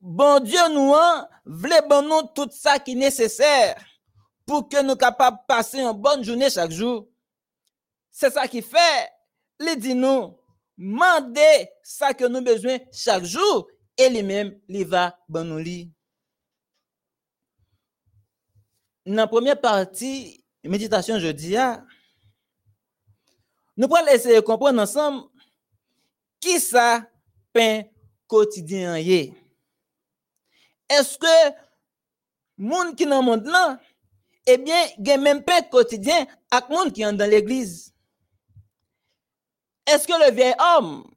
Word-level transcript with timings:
Bon 0.00 0.40
Dieu 0.40 0.60
nous 0.72 0.94
a 0.94 1.28
voulait 1.44 1.82
bon 1.86 2.02
nous 2.02 2.28
tout 2.34 2.48
ça 2.50 2.78
qui 2.78 2.92
est 2.92 2.94
nécessaire 2.94 3.76
pour 4.46 4.68
que 4.68 4.82
nous 4.82 4.96
capables 4.96 5.40
passer 5.46 5.80
une 5.80 5.92
bonne 5.92 6.24
journée 6.24 6.48
chaque 6.48 6.70
jour. 6.70 7.06
C'est 8.10 8.30
ça 8.30 8.48
qui 8.48 8.62
fait, 8.62 9.10
les 9.60 9.76
dit 9.76 9.94
nous, 9.94 10.38
mandez 10.78 11.68
ça 11.82 12.14
que 12.14 12.24
nous 12.24 12.40
besoin 12.40 12.78
chaque 12.90 13.24
jour 13.24 13.68
et 13.98 14.08
lui-même, 14.08 14.58
il 14.68 14.86
va 14.86 15.18
nous 15.28 15.58
lit. 15.58 15.92
Dans 19.04 19.14
la 19.14 19.26
première 19.26 19.60
partie, 19.60 20.42
méditation 20.64 21.18
jeudi, 21.18 21.56
nous 23.76 23.94
allons 23.94 24.06
essayer 24.08 24.36
de 24.36 24.40
comprendre 24.40 24.80
ensemble 24.80 25.28
qui 26.40 26.60
ça 26.60 27.06
que 31.18 31.52
monde 32.56 32.96
qui 32.96 33.06
dans 33.06 33.20
le 33.20 33.24
monde 33.24 33.46
là, 33.46 33.78
eh 34.46 34.58
bien, 34.58 34.76
il 34.98 35.06
y 35.06 35.10
a 35.10 35.18
même 35.18 35.42
pain 35.44 35.62
quotidien 35.62 36.26
avec 36.50 36.70
monde 36.70 36.92
qui 36.92 37.02
est 37.02 37.12
dans 37.12 37.30
l'église? 37.30 37.92
Est-ce 39.86 40.06
que 40.06 40.26
le 40.26 40.34
vieil 40.34 40.54
homme 40.58 41.10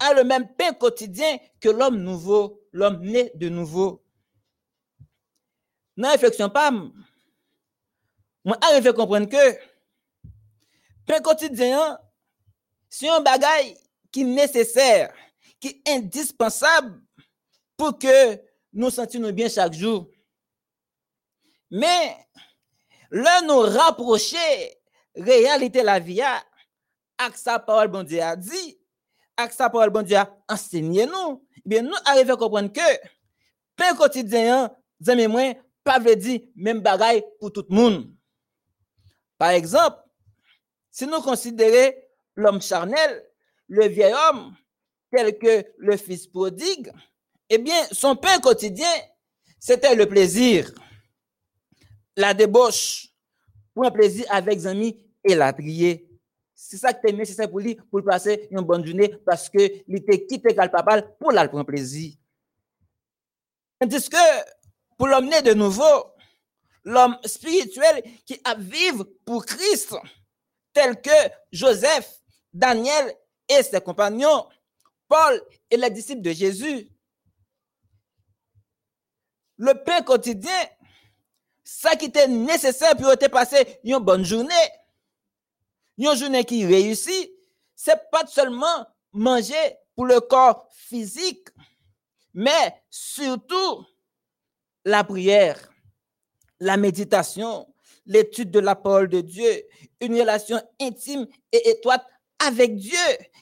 a 0.00 0.14
le 0.14 0.24
même 0.24 0.52
pain 0.54 0.72
quotidien 0.72 1.38
que 1.60 1.68
l'homme 1.68 2.02
nouveau, 2.02 2.60
l'homme 2.72 3.00
né 3.00 3.30
de 3.34 3.48
nouveau? 3.48 4.02
Dans 5.96 6.08
la 6.08 6.12
réflexion, 6.12 6.48
pas, 6.48 6.70
moi, 6.70 8.58
arrive 8.60 8.88
à 8.88 8.92
comprendre 8.92 9.28
que 9.28 9.58
pain 11.06 11.20
quotidien, 11.20 11.98
c'est 12.88 13.08
un 13.08 13.20
bagage 13.20 13.74
qui 15.62 15.68
est 15.86 15.92
indispensable 15.92 17.00
pour 17.76 17.96
que 17.96 18.36
nous 18.72 18.90
sentions 18.90 19.30
bien 19.30 19.48
chaque 19.48 19.74
jour. 19.74 20.10
Mais, 21.70 22.16
là, 23.12 23.40
nous 23.42 23.60
rapprocher 23.60 24.76
réalité 25.14 25.84
la 25.84 26.00
vie 26.00 26.20
avec 27.16 27.36
sa 27.36 27.60
parole 27.60 27.88
bon 27.88 28.02
Dieu 28.02 28.20
a 28.20 28.34
dit, 28.34 28.76
avec 29.36 29.52
sa 29.52 29.70
parole 29.70 29.90
bon 29.90 30.02
Dieu 30.02 30.16
a 30.16 30.36
enseigné 30.48 31.06
nous, 31.06 31.46
eh 31.58 31.62
bien 31.64 31.82
nous 31.82 31.94
arrivons 32.06 32.34
à 32.34 32.36
comprendre 32.36 32.72
que 32.72 33.08
pain 33.76 33.94
quotidien, 33.94 34.74
amis 35.06 35.28
moi, 35.28 35.54
pas 35.84 36.00
veut 36.00 36.16
dire 36.16 36.40
même 36.56 36.80
bagaille 36.80 37.22
pour 37.38 37.52
tout 37.52 37.64
le 37.70 37.74
monde. 37.76 38.12
Par 39.38 39.50
exemple, 39.50 39.98
si 40.90 41.06
nous 41.06 41.20
considérons 41.20 41.94
l'homme 42.34 42.60
charnel, 42.60 43.24
le 43.68 43.86
vieil 43.86 44.12
homme, 44.12 44.56
tel 45.12 45.38
que 45.38 45.64
le 45.76 45.96
fils 45.96 46.26
prodigue, 46.26 46.90
eh 47.48 47.58
bien, 47.58 47.86
son 47.92 48.16
pain 48.16 48.40
quotidien, 48.40 48.90
c'était 49.58 49.94
le 49.94 50.06
plaisir, 50.06 50.72
la 52.16 52.34
débauche, 52.34 53.08
pour 53.74 53.84
un 53.84 53.90
plaisir 53.90 54.26
avec 54.30 54.54
les 54.54 54.66
amis 54.66 55.04
et 55.24 55.34
la 55.34 55.52
prière. 55.52 55.98
C'est 56.54 56.76
ça 56.76 56.92
qui 56.92 57.06
est 57.08 57.12
nécessaire 57.12 57.50
pour 57.50 57.60
lui, 57.60 57.74
pour 57.90 58.02
passer 58.04 58.48
une 58.50 58.60
bonne 58.60 58.84
journée, 58.84 59.14
parce 59.24 59.48
qu'il 59.48 59.82
était 59.88 60.26
quitté 60.26 60.54
papa 60.54 61.02
pour 61.02 61.32
la 61.32 61.48
prendre 61.48 61.66
plaisir. 61.66 62.14
Tandis 63.80 64.08
que 64.08 64.16
pour 64.96 65.08
l'emmener 65.08 65.42
de 65.42 65.54
nouveau, 65.54 66.14
l'homme 66.84 67.18
spirituel 67.24 68.02
qui 68.24 68.40
a 68.44 68.54
vivre 68.54 69.04
pour 69.24 69.44
Christ, 69.44 69.94
tel 70.72 71.00
que 71.00 71.10
Joseph, 71.50 72.20
Daniel 72.52 73.14
et 73.48 73.62
ses 73.62 73.80
compagnons, 73.80 74.46
Paul 75.12 75.42
et 75.70 75.76
les 75.76 75.90
disciples 75.90 76.22
de 76.22 76.32
Jésus. 76.32 76.88
Le 79.58 79.74
pain 79.84 80.00
quotidien, 80.00 80.58
ça 81.62 81.94
qui 81.96 82.06
était 82.06 82.28
nécessaire 82.28 82.96
pour 82.96 83.14
te 83.18 83.26
passer 83.26 83.78
une 83.84 83.98
bonne 83.98 84.24
journée, 84.24 84.68
une 85.98 86.16
journée 86.16 86.46
qui 86.46 86.64
réussit, 86.64 87.30
c'est 87.76 88.10
pas 88.10 88.26
seulement 88.26 88.86
manger 89.12 89.76
pour 89.94 90.06
le 90.06 90.18
corps 90.20 90.66
physique, 90.72 91.46
mais 92.32 92.82
surtout 92.88 93.84
la 94.86 95.04
prière, 95.04 95.58
la 96.58 96.78
méditation, 96.78 97.68
l'étude 98.06 98.50
de 98.50 98.60
la 98.60 98.76
parole 98.76 99.08
de 99.08 99.20
Dieu, 99.20 99.62
une 100.00 100.18
relation 100.18 100.58
intime 100.80 101.26
et 101.52 101.68
étroite 101.68 102.06
avec 102.46 102.76
Dieu 102.76 102.98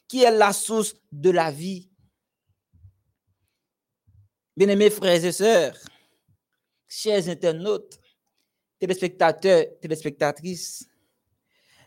qui 0.09 0.23
est 0.23 0.31
la 0.31 0.53
source 0.53 0.95
de 1.13 1.31
la 1.31 1.51
vie. 1.51 1.89
Bien-aimés 4.57 4.91
frères 4.91 5.25
et 5.25 5.33
sœurs, 5.33 5.77
chers 6.89 7.29
internautes, 7.29 7.99
téléspectateurs, 8.79 9.65
téléspectatrices, 9.81 10.87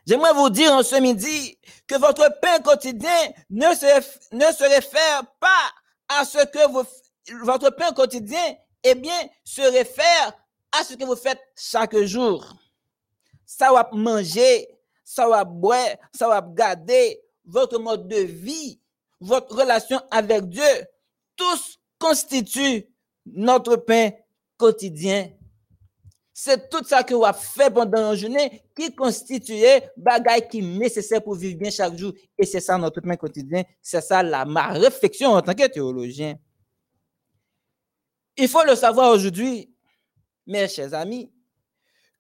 j'aimerais 0.08 0.34
vous 0.34 0.50
dire 0.50 0.72
en 0.72 0.84
ce 0.84 0.96
midi 0.96 1.58
que 1.86 1.96
votre 1.96 2.40
pain 2.42 2.60
quotidien 2.60 3.32
ne 3.50 3.74
se, 3.76 4.36
ne 4.36 4.52
se 4.54 4.64
réfère 4.64 5.24
pas 5.40 5.72
à 6.08 6.26
ce 6.26 6.46
que 6.46 6.72
vous, 6.72 6.84
votre 7.44 7.70
pain 7.72 7.92
quotidien, 7.92 8.56
eh 8.84 8.96
bien, 8.96 9.18
se 9.44 9.62
réfère 9.62 10.34
à 10.72 10.84
ce 10.84 10.96
que 10.96 11.06
vous 11.06 11.16
faites 11.16 11.40
chaque 11.56 11.98
jour. 11.98 12.56
Ça 13.46 13.72
va 13.72 13.90
manger, 13.94 14.68
ça 15.04 15.28
va 15.28 15.44
boire, 15.44 15.96
ça 16.14 16.28
va 16.28 16.42
garder 16.42 17.22
votre 17.46 17.80
mode 17.80 18.08
de 18.08 18.18
vie, 18.18 18.80
votre 19.20 19.56
relation 19.56 20.00
avec 20.12 20.48
Dieu. 20.48 20.64
Tous 21.36 21.80
constituent 22.00 22.88
notre 23.26 23.76
pain 23.78 24.12
quotidien. 24.58 25.30
C'est 26.36 26.70
tout 26.70 26.84
ça 26.84 27.04
que 27.04 27.14
vous 27.14 27.24
fait 27.40 27.72
pendant 27.72 28.10
la 28.10 28.16
journée 28.16 28.64
qui 28.76 28.94
constituait 28.96 29.92
bagaille 29.96 30.48
qui 30.48 30.60
est 30.60 30.62
nécessaire 30.62 31.24
pour 31.24 31.36
vivre 31.36 31.60
bien 31.60 31.70
chaque 31.70 31.96
jour. 31.96 32.12
Et 32.38 32.46
c'est 32.46 32.60
ça 32.60 32.78
notre 32.78 33.02
pain 33.02 33.16
quotidien. 33.16 33.64
C'est 33.82 34.02
ça 34.02 34.24
la, 34.24 34.44
ma 34.44 34.68
réflexion 34.70 35.32
en 35.32 35.42
tant 35.42 35.54
que 35.54 35.68
théologien. 35.68 36.36
Il 38.36 38.48
faut 38.48 38.64
le 38.64 38.76
savoir 38.76 39.12
aujourd'hui, 39.12 39.72
mes 40.48 40.68
chers 40.68 40.94
amis, 40.96 41.32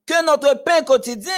que 0.05 0.23
notre 0.25 0.63
pain 0.63 0.83
quotidien 0.83 1.33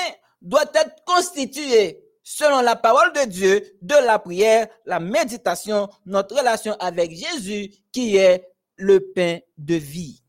doit 0.45 0.71
être 0.75 1.03
constitué 1.05 1.99
selon 2.23 2.61
la 2.61 2.75
parole 2.75 3.11
de 3.13 3.25
Dieu, 3.25 3.77
de 3.81 3.95
la 3.95 4.19
prière, 4.19 4.67
la 4.85 4.99
méditation, 4.99 5.89
notre 6.05 6.37
relation 6.37 6.73
avec 6.79 7.11
Jésus, 7.11 7.71
qui 7.91 8.15
est 8.15 8.47
le 8.77 9.11
pain 9.11 9.39
de 9.57 9.75
vie. 9.75 10.23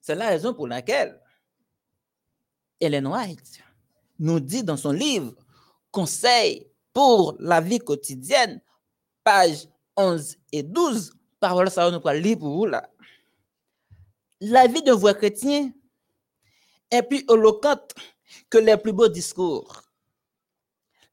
C'est 0.00 0.14
la 0.14 0.28
raison 0.28 0.52
pour 0.52 0.68
laquelle 0.68 1.20
Ellen 2.80 3.06
White 3.06 3.60
nous 4.18 4.40
dit 4.40 4.62
dans 4.62 4.76
son 4.76 4.92
livre 4.92 5.34
Conseil 5.90 6.68
pour 6.92 7.36
la 7.38 7.60
vie 7.60 7.78
quotidienne, 7.78 8.60
page 9.24 9.68
11 9.96 10.36
et 10.52 10.62
12, 10.62 11.12
parole 11.40 11.70
ça 11.70 11.90
nous 11.90 12.00
lire 12.12 12.38
pour 12.38 12.54
vous 12.56 12.66
là. 12.66 12.88
La 14.40 14.66
vie 14.66 14.82
d'un 14.82 14.94
vrai 14.94 15.14
chrétien 15.14 15.72
est 16.90 17.02
plus 17.02 17.24
éloquente 17.28 17.94
que 18.50 18.58
les 18.58 18.76
plus 18.76 18.92
beaux 18.92 19.08
discours. 19.08 19.82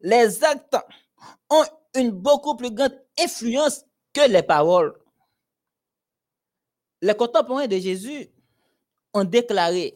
Les 0.02 0.44
actes 0.44 0.78
ont 1.50 1.66
une 1.96 2.12
beaucoup 2.12 2.56
plus 2.56 2.72
grande 2.72 3.00
influence 3.20 3.86
que 4.12 4.28
les 4.30 4.44
paroles. 4.44 4.94
Les 7.02 7.16
contemporains 7.16 7.68
de 7.68 7.78
Jésus 7.78 8.30
ont 9.14 9.24
déclaré, 9.24 9.96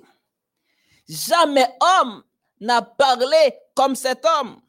jamais 1.08 1.68
homme 1.82 2.24
n'a 2.60 2.82
parlé 2.82 3.54
comme 3.76 3.96
cet 3.96 4.26
homme. 4.26 4.62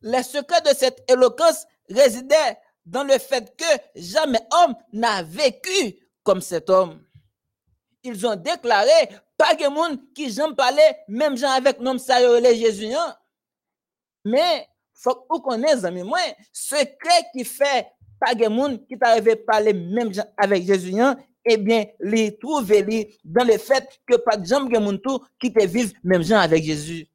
Le 0.00 0.22
secret 0.22 0.60
de 0.62 0.76
cette 0.76 1.08
éloquence 1.10 1.64
résidait 1.88 2.58
dans 2.84 3.04
le 3.04 3.18
fait 3.18 3.56
que 3.56 3.64
jamais 3.94 4.40
homme 4.52 4.74
n'a 4.92 5.22
vécu 5.22 5.96
comme 6.22 6.40
cet 6.40 6.68
homme. 6.70 7.04
Ils 8.02 8.26
ont 8.26 8.36
déclaré, 8.36 8.90
pas 9.42 9.56
de 9.56 9.66
monde 9.68 9.98
qui 10.14 10.30
j'en 10.30 10.54
parlait, 10.54 11.00
même 11.08 11.36
gens 11.36 11.50
avec 11.50 11.80
nom 11.80 11.98
ça 11.98 12.20
les 12.38 12.56
Jésus. 12.56 12.92
Hein. 12.94 13.16
Mais, 14.24 14.68
faut 14.94 15.16
que 15.16 15.26
vous 15.28 15.40
connaissez, 15.40 15.84
amis, 15.84 16.04
moi, 16.04 16.20
secret 16.52 17.26
qui 17.32 17.44
fait 17.44 17.88
pas 18.20 18.36
de 18.36 18.46
monde 18.46 18.86
qui 18.86 18.96
t'arrive 18.96 19.30
à 19.30 19.36
parler 19.36 19.72
même 19.72 20.12
avec 20.36 20.64
Jésus, 20.64 20.98
hein, 21.00 21.16
eh 21.44 21.56
bien, 21.56 21.86
les 21.98 22.38
trouver 22.38 23.18
dans 23.24 23.44
le 23.44 23.58
fait 23.58 24.00
que 24.06 24.14
pas 24.16 24.36
de 24.36 24.46
gens 24.46 24.64
qui 25.40 25.52
te 25.52 25.66
vivent 25.66 25.92
même 26.04 26.22
gens 26.22 26.38
avec 26.38 26.62
Jésus. 26.62 27.08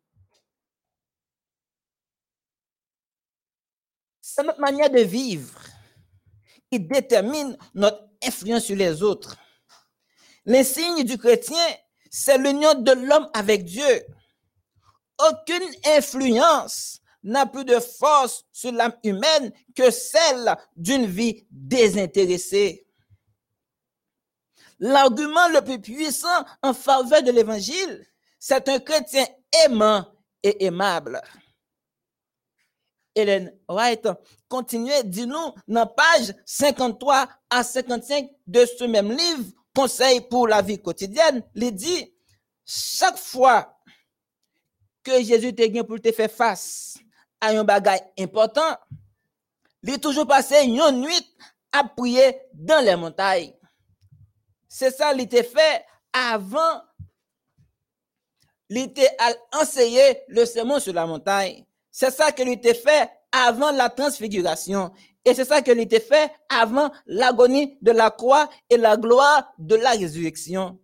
C'est 4.22 4.44
notre 4.44 4.60
manière 4.60 4.90
de 4.90 5.00
vivre 5.00 5.58
qui 6.70 6.82
détermine 6.82 7.58
notre 7.74 8.04
influence 8.22 8.66
sur 8.66 8.76
les 8.76 9.02
autres. 9.02 9.38
L'insigne 10.46 11.06
du 11.06 11.18
chrétien, 11.18 11.66
c'est 12.12 12.38
l'union 12.38 12.74
de 12.76 12.92
l'homme 12.92 13.30
avec 13.34 13.66
Dieu. 13.66 14.06
Aucune 15.20 15.70
influence 15.86 17.00
n'a 17.24 17.46
plus 17.46 17.66
de 17.66 17.80
force 17.80 18.46
sur 18.52 18.72
l'âme 18.72 18.96
humaine 19.04 19.52
que 19.76 19.92
celle 19.92 20.56
d'une 20.76 21.06
vie 21.06 21.46
désintéressée. 21.52 22.88
L'argument 24.80 25.48
le 25.50 25.62
plus 25.62 25.82
puissant 25.82 26.46
en 26.62 26.74
faveur 26.74 27.24
de 27.24 27.32
l'évangile, 27.32 28.06
c'est 28.40 28.70
un 28.70 28.80
chrétien 28.80 29.26
aimant 29.66 30.06
et 30.44 30.66
aimable. 30.66 31.22
Hélène 33.16 33.58
White 33.68 34.08
continuait, 34.48 35.04
dis-nous, 35.04 35.54
dans 35.68 35.88
page 35.88 36.36
53 36.46 37.28
à 37.50 37.64
55 37.64 38.30
de 38.46 38.66
ce 38.66 38.84
même 38.84 39.12
livre, 39.12 39.46
Conseil 39.78 40.22
pour 40.22 40.48
la 40.48 40.64
vie 40.64 40.82
quotidienne, 40.82 41.44
il 41.54 41.72
dit, 41.72 42.12
chaque 42.66 43.20
fois 43.20 43.80
que 45.04 45.22
Jésus 45.22 45.54
te 45.54 45.68
gagne 45.68 45.84
pour 45.84 46.02
te 46.02 46.12
faire 46.12 46.32
face 46.32 46.98
à 47.40 47.50
un 47.50 47.64
bagage 47.64 48.00
important, 48.18 48.76
il 49.84 49.94
est 49.94 50.00
toujours 50.00 50.26
passé 50.26 50.64
une 50.64 51.02
nuit 51.02 51.36
à 51.72 51.84
prier 51.84 52.40
dans 52.56 52.84
les 52.84 52.96
montagnes. 52.96 53.54
C'est 54.68 54.90
ça, 54.90 55.14
il 55.14 55.22
était 55.22 55.44
fait 55.44 55.86
avant, 56.12 56.82
il 58.72 58.80
était 58.80 59.16
enseigné 59.54 60.24
le 60.28 60.44
sermon 60.46 60.80
sur 60.80 60.94
la 60.94 61.06
montagne. 61.06 61.64
C'est 61.92 62.10
ça 62.10 62.32
qu'il 62.32 62.50
était 62.50 62.74
fait 62.74 63.12
avant 63.32 63.70
la 63.70 63.92
transfiguration. 63.92 64.92
Et 65.28 65.34
c'est 65.34 65.44
ça 65.44 65.62
qu'il 65.62 65.78
était 65.82 66.00
fait 66.00 66.32
avant 66.48 66.90
l'agonie 67.06 67.78
de 67.82 67.92
la 67.92 68.10
croix 68.12 68.50
et 68.70 68.78
la 68.78 68.96
gloire 68.96 69.52
de 69.60 69.76
la 69.76 69.90
résurrection. 69.90 70.80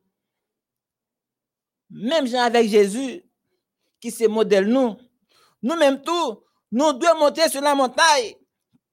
Même 1.90 2.28
Jean 2.28 2.42
avec 2.42 2.68
Jésus, 2.68 3.24
qui 4.01 4.12
se 4.12 4.25
modèle 4.28 4.68
nous, 4.68 4.98
nous-mêmes 5.62 6.01
tout, 6.01 6.44
nous 6.74 6.92
devons 6.92 7.19
monter 7.19 7.48
sur 7.48 7.62
la 7.62 7.74
montagne, 7.74 8.34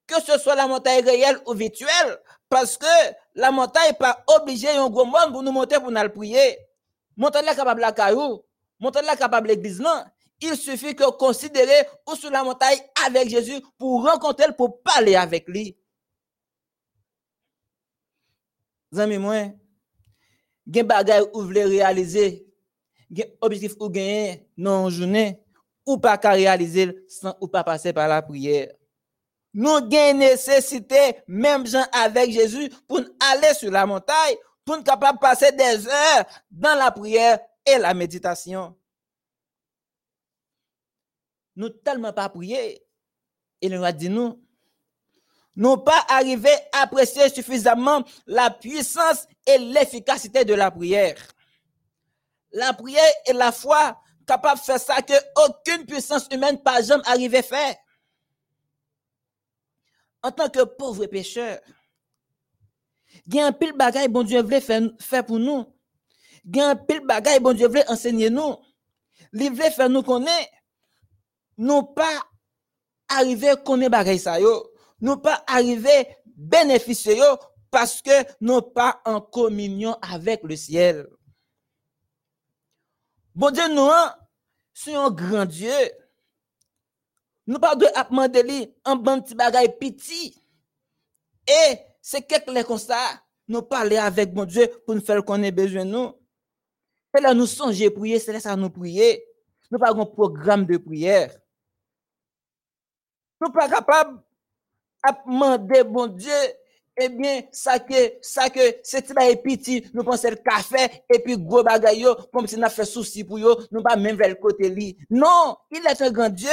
que 0.07 0.23
ce 0.23 0.39
soit 0.39 0.55
la 0.55 0.69
montagne 0.69 1.05
réelle 1.05 1.41
ou 1.45 1.55
virtuelle, 1.55 2.21
parce 2.49 2.79
que 2.79 2.87
la 3.35 3.51
montagne 3.51 3.89
n'est 3.89 3.99
pas 3.99 4.23
obligée 4.29 4.71
un 4.71 4.89
gros 4.89 5.05
monde 5.05 5.33
pour 5.33 5.43
nous 5.43 5.51
monter 5.51 5.81
pour 5.81 5.91
nous 5.91 6.11
prier. 6.11 6.59
Montagne 7.17 7.47
est 7.51 7.57
capable 7.57 7.81
la 7.81 7.91
caillou, 7.91 8.45
montagne 8.79 9.05
capable 9.19 9.49
l'église 9.49 9.81
non. 9.81 10.05
Il 10.41 10.57
suffit 10.57 10.95
que 10.95 11.11
considérer 11.17 11.87
ou 12.09 12.15
sur 12.15 12.31
la 12.31 12.43
montagne 12.43 12.79
avec 13.07 13.29
Jésus 13.29 13.61
pour 13.79 14.05
rencontrer, 14.05 14.47
pour 14.57 14.83
parler 14.83 15.15
avec 15.15 15.47
lui. 15.49 15.77
Zami 18.93 19.19
moi, 19.19 19.53
gen 20.67 20.87
bagay 20.87 21.21
ou 21.33 21.43
vle 21.43 21.61
réaliser, 21.69 22.47
gen 23.11 23.29
objectif 23.41 23.77
ou 23.79 23.89
gagner 23.89 24.49
non 24.57 24.91
journée 24.91 25.41
ou 25.87 25.99
pas 25.99 26.19
qu'à 26.19 26.33
réaliser 26.33 27.05
sans 27.09 27.37
ou 27.41 27.47
pas 27.47 27.63
passer 27.63 27.93
par 27.93 28.09
la 28.09 28.23
prière. 28.23 28.73
Nous 29.53 29.69
avons 29.69 30.19
nécessité, 30.19 31.17
même 31.27 31.67
gens 31.67 31.87
avec 31.93 32.31
Jésus, 32.31 32.71
pour 32.89 33.01
aller 33.21 33.53
sur 33.55 33.71
la 33.71 33.85
montagne, 33.85 34.37
capable 34.85 35.19
de 35.19 35.21
passer 35.21 35.53
des 35.53 35.87
heures 35.89 36.25
dans 36.51 36.77
la 36.77 36.91
prière 36.91 37.41
et 37.67 37.79
la 37.79 37.93
méditation 37.93 38.77
nous 41.61 41.69
tellement 41.69 42.13
pas 42.13 42.29
prié. 42.31 42.83
Et 43.61 43.69
nous 43.69 43.85
a 43.85 43.93
dit 43.93 44.09
nous, 44.09 44.43
nous 45.55 45.77
pas 45.77 46.07
arrivé 46.09 46.51
à 46.73 46.83
apprécier 46.83 47.29
suffisamment 47.29 48.03
la 48.27 48.51
puissance 48.51 49.27
et 49.47 49.59
l'efficacité 49.59 50.45
de 50.47 50.55
la 50.55 50.71
prière. 50.71 51.17
La 52.53 52.73
prière 52.73 53.13
et 53.27 53.35
la 53.35 53.53
foi 53.53 54.01
capable 54.27 54.59
de 54.59 54.65
faire 54.65 54.81
ça 54.81 55.03
que 55.03 55.13
aucune 55.47 55.85
puissance 55.85 56.27
humaine 56.33 56.63
pas 56.63 56.81
jamais 56.81 57.07
arrivé 57.07 57.39
à 57.39 57.43
faire. 57.43 57.77
En 60.23 60.31
tant 60.31 60.49
que 60.49 60.65
pauvre 60.65 61.07
pécheur, 61.07 61.59
il 63.27 63.35
y 63.35 63.41
a 63.41 63.47
un 63.47 63.53
pile 63.53 63.73
bagaille 63.73 64.09
bon 64.09 64.23
Dieu 64.23 64.41
voulait 64.43 64.61
faire, 64.61 64.83
faire 64.99 65.27
pour 65.27 65.39
nous. 65.39 65.67
Il 66.45 66.57
y 66.57 66.61
a 66.61 66.71
un 66.71 66.77
pile 66.77 67.05
bagaille 67.07 67.41
bon 67.41 67.53
Dieu 67.53 67.69
voulait 67.69 67.89
enseigner 67.91 68.31
nous. 68.31 68.57
Il 69.33 69.51
voulait 69.51 69.71
faire 69.71 69.91
nous 69.91 70.03
connaître 70.03 70.51
nous 71.61 71.83
pas 71.83 72.23
arrivé 73.07 73.53
connaître 73.63 73.91
bagay 73.91 74.17
ça 74.17 74.41
yo, 74.41 74.73
nous 74.99 75.19
pas 75.19 75.45
arrivé 75.47 76.09
bénéficier 76.25 77.21
parce 77.71 78.01
que 78.01 78.11
nous 78.41 78.63
pas 78.63 79.03
en 79.05 79.21
communion 79.21 79.95
avec 80.01 80.43
le 80.43 80.57
ciel. 80.57 81.07
Bon 83.35 83.51
Dieu 83.51 83.69
nous 83.69 83.91
c'est 84.73 84.95
un 84.95 85.11
grand 85.11 85.45
Dieu. 85.45 85.71
Nous 87.47 87.59
pas 87.59 87.77
de 87.77 87.85
demander 88.09 88.75
un 88.87 88.97
bon 88.97 89.21
petit 89.21 89.35
bagay 89.35 89.69
petit. 89.69 90.43
Et 91.47 91.77
c'est 92.01 92.23
quelque 92.23 92.63
comme 92.63 92.79
ça, 92.79 93.23
nous 93.47 93.61
parler 93.61 93.99
avec 93.99 94.33
bon 94.33 94.47
Dieu 94.47 94.67
pour 94.87 94.95
nous 94.95 95.05
faire 95.05 95.23
qu'on 95.23 95.43
ait 95.43 95.51
besoin 95.51 95.85
nous. 95.85 96.15
Et 97.15 97.21
là 97.21 97.35
nous 97.35 97.45
songer 97.45 97.91
prier, 97.91 98.19
c'est 98.19 98.33
là 98.33 98.41
ça 98.41 98.57
nous 98.57 98.71
prier. 98.71 99.23
Nous 99.71 99.79
pas 99.79 99.91
un 99.91 100.07
programme 100.07 100.65
de 100.65 100.79
prière. 100.79 101.37
Nous 103.41 103.51
pas 103.51 103.69
capables 103.69 104.21
de 105.07 105.13
demander, 105.27 105.83
bon 105.85 106.07
Dieu, 106.09 106.33
eh 106.97 107.09
bien, 107.09 107.43
ça 107.51 107.79
que, 107.79 108.19
ça 108.21 108.51
que, 108.51 108.61
c'est 108.83 109.15
petit, 109.43 109.89
nous 109.95 110.05
pensons 110.05 110.29
le 110.29 110.37
café, 110.37 111.03
et 111.09 111.19
puis 111.19 111.39
gros 111.39 111.63
bagay 111.63 112.05
comme 112.33 112.47
si 112.47 112.59
nous 112.59 112.69
fait 112.69 112.85
souci 112.85 113.25
pour 113.25 113.39
yo, 113.39 113.59
nous 113.71 113.83
pas 113.83 113.97
même 113.97 114.17
vers 114.17 114.29
le 114.29 114.35
côté 114.35 114.69
li. 114.69 114.99
Non, 115.09 115.57
il 115.71 115.87
est 115.87 116.03
un 116.03 116.11
grand 116.11 116.29
Dieu. 116.29 116.51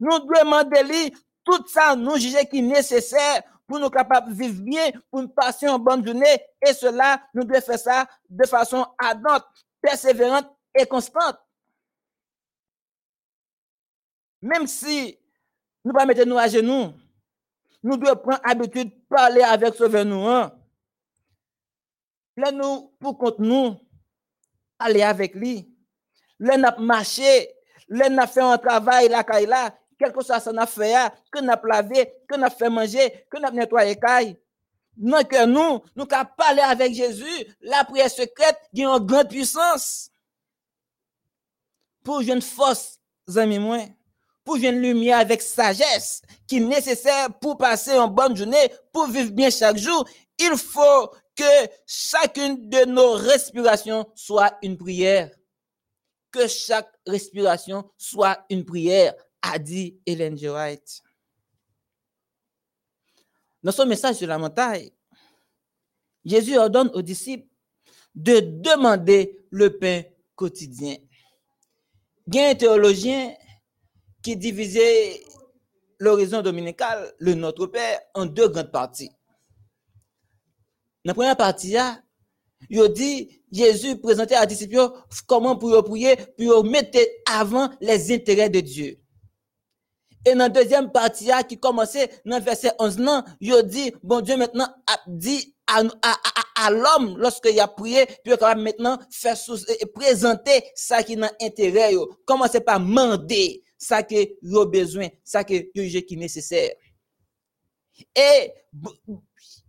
Nous 0.00 0.18
demandons 0.20 0.82
lui 0.88 1.14
tout 1.44 1.66
ça, 1.66 1.94
nous 1.94 2.16
juger 2.16 2.46
qui 2.46 2.60
est 2.60 2.62
nécessaire 2.62 3.42
pour 3.66 3.78
nous 3.78 3.90
capables 3.90 4.30
de 4.30 4.42
vivre 4.42 4.62
bien, 4.62 4.90
pour 5.10 5.20
nous 5.20 5.28
passer 5.28 5.66
une 5.66 5.76
bonne 5.78 6.04
journée, 6.04 6.40
et 6.66 6.72
cela, 6.72 7.20
nous 7.34 7.44
devons 7.44 7.60
faire 7.60 7.78
ça 7.78 8.06
de 8.30 8.46
façon 8.46 8.86
ardente, 8.98 9.44
persévérante 9.82 10.46
et 10.74 10.86
constante. 10.86 11.36
Même 14.44 14.66
si 14.66 15.18
nous 15.82 15.90
ne 15.90 15.96
pas 15.96 16.04
mettre 16.04 16.26
nous 16.26 16.36
à 16.36 16.46
genoux, 16.46 16.92
nous 17.82 17.96
devons 17.96 18.14
prendre 18.14 18.42
l'habitude 18.46 18.90
de 18.90 19.06
parler 19.08 19.40
avec 19.40 19.74
ce 19.74 20.04
nous. 20.04 20.26
Hein. 20.28 20.52
Nous, 22.52 22.92
pour 23.00 23.16
contre 23.16 23.40
nous, 23.40 23.74
aller 24.78 25.00
avec 25.00 25.34
lui. 25.34 25.66
Là, 26.38 26.58
nous 26.58 26.84
marché, 26.84 27.48
là, 27.88 28.10
nous 28.10 28.26
fait 28.26 28.42
un 28.42 28.58
travail, 28.58 29.08
là, 29.08 29.24
là, 29.46 29.74
quelque 29.98 30.22
chose 30.22 30.38
ça 30.38 30.52
n'a 30.52 30.66
fait, 30.66 30.92
que 31.32 31.40
nous 31.40 31.50
avons 31.50 31.66
lavé, 31.66 32.12
que 32.28 32.36
nous 32.36 32.50
fait 32.50 32.68
manger, 32.68 33.26
que 33.30 33.38
nous 33.38 33.46
avons 33.46 33.56
nettoyé 33.56 33.96
caille. 33.98 34.38
Non, 34.98 35.24
que 35.24 35.46
nous, 35.46 35.82
nous 35.96 36.06
avons 36.10 36.30
parler 36.36 36.60
avec 36.60 36.92
Jésus, 36.92 37.46
la 37.62 37.82
prière 37.84 38.10
secrète 38.10 38.58
qui 38.74 38.84
a 38.84 38.94
une 38.94 39.06
grande 39.06 39.30
puissance. 39.30 40.10
Pour 42.02 42.20
une 42.20 42.42
force, 42.42 43.00
amis 43.36 43.58
moi 43.58 43.78
pour 44.44 44.56
une 44.56 44.80
lumière 44.80 45.18
avec 45.18 45.42
sagesse 45.42 46.22
qui 46.46 46.58
est 46.58 46.60
nécessaire 46.60 47.28
pour 47.40 47.56
passer 47.56 47.92
une 47.92 48.10
bonne 48.10 48.36
journée, 48.36 48.70
pour 48.92 49.06
vivre 49.06 49.30
bien 49.30 49.50
chaque 49.50 49.78
jour, 49.78 50.06
il 50.38 50.56
faut 50.56 51.10
que 51.34 51.68
chacune 51.86 52.68
de 52.68 52.84
nos 52.84 53.12
respirations 53.12 54.06
soit 54.14 54.56
une 54.62 54.76
prière. 54.76 55.30
Que 56.30 56.46
chaque 56.46 56.92
respiration 57.06 57.88
soit 57.96 58.44
une 58.50 58.64
prière, 58.64 59.14
a 59.40 59.58
dit 59.58 60.00
Hélène 60.06 60.38
G. 60.38 60.48
White. 60.48 61.02
Dans 63.62 63.72
son 63.72 63.86
message 63.86 64.16
sur 64.16 64.26
la 64.26 64.38
montagne, 64.38 64.90
Jésus 66.24 66.56
ordonne 66.56 66.90
aux 66.94 67.02
disciples 67.02 67.46
de 68.14 68.40
demander 68.40 69.46
le 69.50 69.78
pain 69.78 70.02
quotidien. 70.34 70.96
Un 72.34 72.54
théologien 72.54 73.34
qui 74.24 74.36
divisait 74.36 75.22
l'horizon 76.00 76.42
dominical, 76.42 77.12
le 77.18 77.34
Notre 77.34 77.66
Père, 77.66 78.00
en 78.14 78.26
deux 78.26 78.48
grandes 78.48 78.72
parties. 78.72 79.10
Dans 81.04 81.10
la 81.10 81.14
première 81.14 81.36
partie, 81.36 81.76
il 82.70 82.88
dit, 82.94 83.42
Jésus 83.52 83.98
présentait 83.98 84.34
à 84.34 84.46
disciples 84.46 84.90
comment 85.26 85.56
pour 85.56 85.84
prier, 85.84 86.16
pour 86.38 86.64
mettre 86.64 86.98
avant 87.30 87.68
les 87.80 88.12
intérêts 88.12 88.48
de 88.48 88.60
Dieu. 88.60 88.98
Et 90.26 90.32
dans 90.32 90.38
la 90.38 90.48
deuxième 90.48 90.90
partie, 90.90 91.28
qui 91.46 91.60
commençait 91.60 92.08
dans 92.24 92.38
le 92.38 92.42
verset 92.42 92.72
11, 92.78 92.98
il 93.42 93.62
dit, 93.64 93.92
bon 94.02 94.22
Dieu 94.22 94.38
maintenant 94.38 94.68
a 94.86 94.98
dit 95.06 95.54
à, 95.66 96.70
l'homme, 96.70 97.18
lorsqu'il 97.18 97.60
a 97.60 97.68
prié, 97.68 98.06
puis 98.24 98.32
il 98.32 98.62
maintenant 98.62 98.98
faire 99.10 99.36
présenter 99.94 100.64
ça 100.74 101.02
qui 101.02 101.16
n'a 101.18 101.30
intérêt. 101.42 101.92
Commencez 102.24 102.60
par 102.60 102.80
demander 102.80 103.63
ça 103.78 104.02
que 104.02 104.14
vous 104.42 104.66
besoin, 104.66 105.08
ça 105.22 105.44
que 105.44 105.54
vous 105.54 106.02
qui 106.02 106.14
est 106.14 106.16
nécessaire. 106.16 106.72
Et 108.14 108.52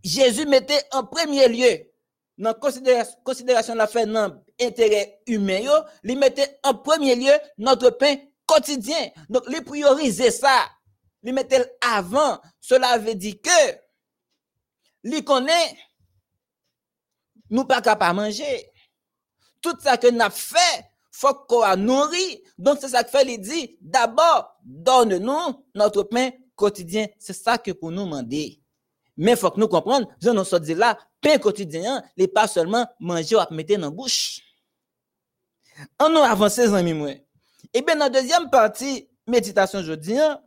Jésus 0.03 0.45
mettait 0.45 0.83
en 0.91 1.05
premier 1.05 1.47
lieu, 1.47 1.91
dans 2.37 2.53
considération, 2.53 3.15
considération 3.23 3.73
de 3.73 3.79
la 3.79 3.87
fin, 3.87 4.05
dans 4.05 4.43
intérêt 4.59 5.21
humain, 5.27 5.61
il 6.03 6.17
mettait 6.17 6.59
en 6.63 6.73
premier 6.75 7.15
lieu 7.15 7.33
notre 7.57 7.91
pain 7.91 8.17
quotidien. 8.45 9.11
Donc, 9.29 9.43
les 9.49 9.61
prioriser 9.61 10.31
ça, 10.31 10.69
les 11.23 11.31
mettre 11.31 11.67
avant. 11.81 12.39
Cela 12.59 12.97
veut 12.97 13.15
dire 13.15 13.35
que, 13.41 13.77
les 15.03 15.23
connaît, 15.23 15.77
nous 17.49 17.65
pas 17.65 17.81
capable 17.81 18.19
manger. 18.19 18.71
Tout 19.61 19.77
ça 19.81 19.97
que 19.97 20.07
nous 20.07 20.21
avons 20.21 20.35
fait, 20.35 20.85
faut 21.15 21.33
qu'on 21.33 21.61
a 21.61 21.75
nourri. 21.75 22.43
Donc, 22.57 22.77
c'est 22.81 22.89
ça 22.89 23.03
que 23.03 23.09
fait, 23.09 23.25
il 23.25 23.39
dit, 23.39 23.77
d'abord, 23.81 24.57
donne-nous 24.63 25.63
notre 25.73 26.03
pain 26.03 26.31
quotidien. 26.55 27.07
C'est 27.19 27.33
ça 27.33 27.57
que 27.57 27.71
pour 27.71 27.91
nous 27.91 28.05
demander. 28.05 28.61
Mais 29.17 29.35
faut 29.35 29.49
que 29.49 29.59
nous 29.59 29.67
comprenions, 29.67 30.07
je 30.21 30.29
nous 30.29 30.43
sommes 30.43 30.63
dit 30.63 30.73
là, 30.73 30.97
pain 31.21 31.37
quotidien, 31.37 32.03
n'est 32.17 32.27
pas 32.27 32.47
seulement 32.47 32.85
manger 32.99 33.35
ou 33.37 33.53
mettre 33.53 33.75
dans 33.75 33.81
la 33.81 33.89
bouche. 33.89 34.41
On 35.99 36.09
nous 36.09 36.19
avance, 36.19 36.59
amis, 36.59 36.93
moi. 36.93 37.11
Et 37.11 37.23
eh 37.73 37.81
bien, 37.81 37.95
dans 37.95 38.05
la 38.05 38.09
deuxième 38.09 38.49
partie, 38.49 39.09
méditation 39.27 39.79
aujourd'hui, 39.79 40.17
hein, 40.17 40.39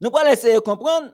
nous 0.00 0.10
allons 0.16 0.30
essayer 0.32 0.54
de 0.54 0.60
comprendre 0.60 1.12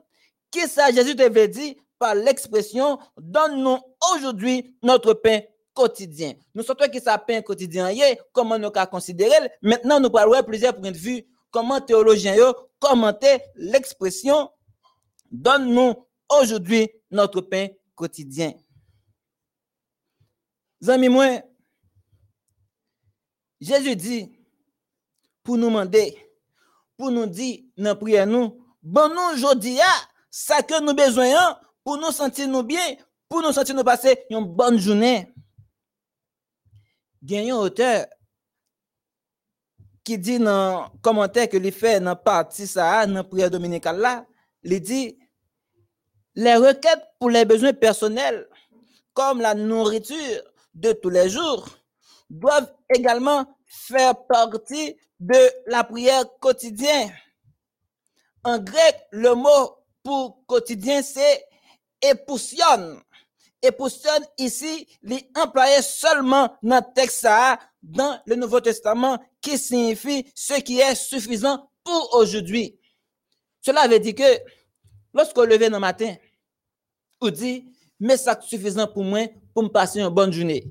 ça 0.65 0.91
Jésus 0.91 1.15
t'avait 1.15 1.47
dit 1.47 1.77
par 1.99 2.15
l'expression 2.15 2.97
donne-nous 3.17 3.77
aujourd'hui 4.15 4.75
notre 4.81 5.13
pain 5.13 5.41
quotidien. 5.77 6.33
Nous 6.55 6.63
savons 6.63 6.89
qui 6.91 6.99
ça 6.99 7.19
pain 7.19 7.43
quotidien 7.43 7.91
comment 8.33 8.57
nous 8.57 8.71
considérer. 8.89 9.51
Maintenant, 9.61 9.99
nous 9.99 10.09
parlons 10.09 10.41
plusieurs 10.41 10.75
points 10.75 10.91
de 10.91 10.97
vue, 10.97 11.23
comment 11.51 11.79
théologiens 11.79 12.35
commenter 12.79 13.37
l'expression 13.55 14.49
donne-nous 15.31 15.93
aujourd'hui 16.29 16.89
notre 17.11 17.41
pain 17.41 17.67
quotidien. 17.93 18.53
Amis, 20.87 21.09
moi, 21.09 21.41
Jésus 23.61 23.95
dit, 23.95 24.31
pour 25.43 25.57
nous 25.57 25.67
demander, 25.67 26.17
pour 26.97 27.11
nous 27.11 27.27
dire, 27.27 27.59
dans 27.77 27.95
prière 27.95 28.25
nous, 28.25 28.65
bon 28.81 29.09
nous 29.09 29.35
aujourd'hui, 29.35 29.77
ça 30.31 30.63
que 30.63 30.81
nous 30.81 30.93
besoin 30.95 31.59
pour 31.83 31.97
nous 31.97 32.11
sentir 32.11 32.47
nous 32.47 32.63
bien, 32.63 32.95
pour 33.29 33.43
nous 33.43 33.51
sentir 33.51 33.75
nous 33.75 33.83
passer 33.83 34.25
une 34.31 34.43
bonne 34.43 34.79
journée. 34.79 35.33
A 37.23 37.35
un 37.35 37.49
auteur 37.51 38.05
qui 40.03 40.17
dit 40.17 40.39
dans 40.39 40.83
le 40.83 40.99
commentaire 41.01 41.49
que 41.49 41.57
lui 41.57 41.71
fait 41.71 41.99
dans 41.99 42.11
la 42.11 42.15
partie 42.15 42.71
dans 42.73 43.13
la 43.13 43.23
prière 43.23 43.49
dominicale 43.49 43.97
là, 43.99 44.25
il 44.63 44.81
dit, 44.81 45.17
les 46.35 46.55
requêtes 46.55 47.03
pour 47.19 47.29
les 47.29 47.45
besoins 47.45 47.73
personnels, 47.73 48.47
comme 49.13 49.41
la 49.41 49.55
nourriture 49.55 50.43
de 50.73 50.93
tous 50.93 51.09
les 51.09 51.29
jours, 51.29 51.67
doivent 52.29 52.71
également 52.93 53.45
faire 53.65 54.25
partie 54.27 54.95
de 55.19 55.37
la 55.65 55.83
prière 55.83 56.25
quotidienne. 56.39 57.11
En 58.43 58.59
grec, 58.59 59.07
le 59.11 59.33
mot 59.33 59.77
pour 60.03 60.45
quotidien, 60.45 61.01
épousionne. 63.61 64.13
Épousionne 64.17 64.25
ici, 64.37 64.87
est 65.09 65.37
employé 65.37 65.81
seulement 65.81 66.55
dans 66.61 66.77
le 66.77 66.93
texte 66.93 67.27
dans 67.81 68.19
le 68.25 68.35
Nouveau 68.35 68.59
Testament, 68.59 69.19
qui 69.41 69.57
signifie 69.57 70.25
ce 70.35 70.59
qui 70.61 70.79
est 70.79 70.95
suffisant 70.95 71.69
pour 71.83 72.15
aujourd'hui. 72.15 72.79
Cela 73.61 73.87
veut 73.87 73.99
dire 73.99 74.15
que 74.15 74.39
lorsqu'on 75.13 75.45
dans 75.45 75.57
le 75.59 75.79
matin, 75.79 76.15
on 77.21 77.29
dit, 77.29 77.65
mais 77.99 78.17
ça 78.17 78.39
suffisant 78.39 78.87
pour 78.87 79.03
moi 79.03 79.27
pour 79.53 79.63
me 79.63 79.69
passer 79.69 79.99
une 79.99 80.09
bonne 80.09 80.31
journée. 80.31 80.63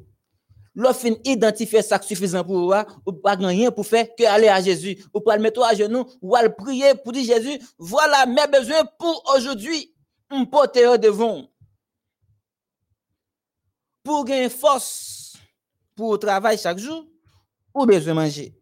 Lorsqu'on 0.75 1.17
identifie 1.25 1.83
ça 1.83 2.01
suffisant 2.01 2.45
pour 2.45 2.55
vous, 2.55 2.75
ou 3.07 3.13
pas 3.13 3.35
rien 3.35 3.71
pour 3.71 3.87
faire 3.87 4.07
que 4.15 4.25
aller 4.25 4.49
à 4.49 4.61
Jésus, 4.61 5.03
ou 5.13 5.21
pas 5.21 5.37
le 5.37 5.43
mettre 5.43 5.63
à 5.65 5.75
genoux, 5.75 6.05
ou 6.21 6.37
à 6.37 6.49
prier 6.51 6.95
pour 7.03 7.13
dire 7.13 7.35
Jésus, 7.35 7.59
voilà 7.79 8.27
mes 8.27 8.47
besoins 8.47 8.85
pour 8.99 9.25
aujourd'hui. 9.35 9.93
Un 10.29 10.45
pote 10.45 10.75
devant. 10.75 11.49
Pour 14.07 14.25
gagner 14.25 14.49
force 14.49 15.37
pour 15.97 16.17
travailler 16.21 16.57
chaque 16.57 16.79
jour, 16.79 17.05
ou 17.75 17.85
besoin 17.87 18.15
manger? 18.15 18.55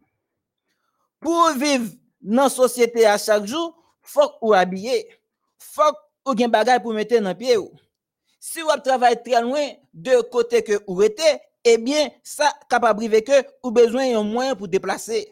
Pour 1.19 1.51
vivre 1.51 1.91
dans 2.19 2.45
la 2.45 2.49
société 2.49 3.05
à 3.05 3.19
chaque 3.19 3.45
jour, 3.45 3.77
faut 4.01 4.31
ou 4.41 4.53
habiller. 4.53 5.07
Faut 5.59 5.83
ou 6.25 6.35
gen 6.35 6.49
bagay 6.49 6.79
pour 6.81 6.93
mettre 6.93 7.19
dans 7.19 7.35
pied 7.35 7.57
Si 8.39 8.59
vous 8.61 8.81
travaillez 8.83 9.21
très 9.21 9.39
loin 9.39 9.67
de 9.93 10.19
côté 10.31 10.63
que 10.63 10.81
vous 10.87 11.03
êtes, 11.03 11.21
eh 11.63 11.77
bien, 11.77 12.09
ça 12.23 12.51
capable 12.67 13.07
de 13.07 13.19
que 13.19 13.45
ou 13.61 13.69
besoin 13.69 14.17
un 14.17 14.23
moyen 14.23 14.55
pour 14.55 14.67
déplacer. 14.67 15.31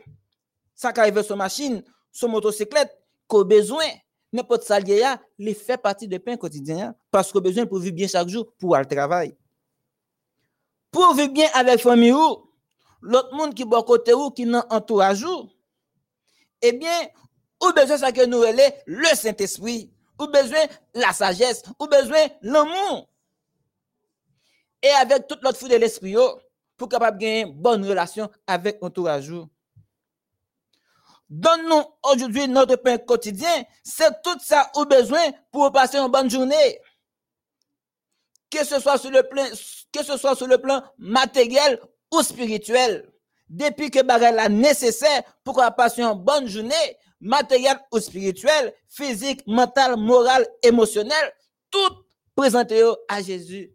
Ça 0.76 0.92
arrive 0.96 1.24
sur 1.24 1.36
machine, 1.36 1.84
sur 2.12 2.30
motocyclette, 2.30 2.96
qu'au 3.28 3.46
besoin, 3.46 3.88
n'importe 4.32 4.62
salier 4.62 5.04
il 5.40 5.56
fait 5.56 5.78
partie 5.78 6.08
de 6.08 6.20
pain 6.20 6.38
quotidien 6.38 6.94
parce 7.10 7.32
que 7.32 7.40
besoin 7.40 7.66
pour 7.66 7.80
vivre 7.80 7.96
bien 7.96 8.08
chaque 8.08 8.30
jour 8.30 8.54
pour 8.60 8.76
aller 8.76 8.86
travail. 8.86 9.36
Pour 10.94 11.14
vivre 11.16 11.34
bien 11.34 11.50
avec 11.54 11.82
famille 11.82 12.14
ou 12.14 12.50
l'autre 13.02 13.36
monde 13.36 13.54
qui 13.54 13.64
est 13.64 13.86
côté 13.86 14.14
ou 14.14 14.32
qui 14.32 14.46
n'a 14.46 14.66
entourage 14.70 15.24
ou, 15.26 15.50
eh 16.62 16.72
bien, 16.72 17.10
ou 17.62 17.74
besoin 17.74 17.98
ça 17.98 18.14
que 18.14 18.26
nous 18.26 18.44
le 18.86 19.16
Saint-Esprit, 19.16 19.92
ou 20.18 20.28
besoin 20.28 20.62
la 20.94 21.12
sagesse, 21.12 21.64
ou 21.80 21.88
besoin 21.88 22.28
l'amour 22.42 23.10
et 24.84 24.90
avec 24.90 25.28
toute 25.28 25.42
l'autre 25.42 25.58
fou 25.58 25.68
de 25.68 25.76
l'esprit 25.76 26.16
pour 26.78 26.90
capable 26.90 27.18
gagner 27.18 27.42
une 27.42 27.54
bonne 27.54 27.88
relation 27.88 28.30
avec 28.46 28.84
entourage. 28.84 29.32
Donne-nous 31.30 31.84
aujourd'hui 32.04 32.48
notre 32.48 32.76
pain 32.76 32.98
quotidien. 32.98 33.64
C'est 33.82 34.22
tout 34.22 34.38
ça 34.40 34.70
au 34.76 34.86
besoin 34.86 35.32
pour 35.52 35.72
passer 35.72 35.98
une 35.98 36.12
bonne 36.12 36.30
journée. 36.30 36.80
Que 38.52 38.64
ce 38.64 38.80
soit 38.80 39.00
sur 39.00 39.10
le 39.10 39.24
plan, 39.24 39.46
que 39.94 40.04
ce 40.04 40.18
soit 40.18 40.36
sur 40.36 40.48
le 40.48 40.58
plan 40.58 40.82
matériel 40.98 41.80
ou 42.12 42.22
spirituel. 42.22 43.10
Depuis 43.50 43.92
que 43.92 44.02
bagage 44.04 44.36
la 44.36 44.50
nécessaire 44.50 45.22
pour 45.44 45.62
passer 45.78 46.02
une 46.02 46.14
bonne 46.14 46.48
journée, 46.48 46.98
matériel 47.20 47.78
ou 47.92 48.00
spirituel, 48.00 48.74
physique, 48.90 49.46
mental, 49.48 49.96
moral, 49.98 50.46
émotionnel, 50.64 51.32
tout 51.70 52.04
présenté 52.36 52.82
à 53.08 53.22
Jésus 53.22 53.72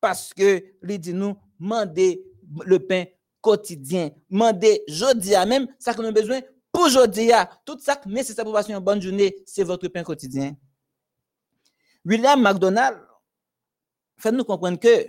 parce 0.00 0.32
que 0.32 0.62
il 0.88 0.98
dit 0.98 1.14
nous 1.14 1.36
mandez 1.58 2.22
le 2.64 2.78
pain 2.78 3.04
quotidien, 3.40 4.10
mandez 4.30 4.82
jeudi 4.88 5.34
à 5.34 5.44
même 5.46 5.66
ça 5.78 5.92
que 5.92 5.98
nous 6.00 6.08
avons 6.08 6.14
besoin 6.14 6.40
pour 6.70 6.84
aujourd'hui 6.84 7.30
tout 7.64 7.78
ça 7.80 8.00
nécessaire 8.06 8.44
pour 8.44 8.54
passer 8.54 8.72
une 8.72 8.78
bonne 8.78 9.00
journée, 9.02 9.34
c'est 9.46 9.64
votre 9.64 9.88
pain 9.88 10.02
quotidien. 10.02 10.54
William 12.04 12.40
McDonald 12.40 12.98
fait 14.18 14.32
nous 14.32 14.44
comprendre 14.44 14.78
que 14.78 15.06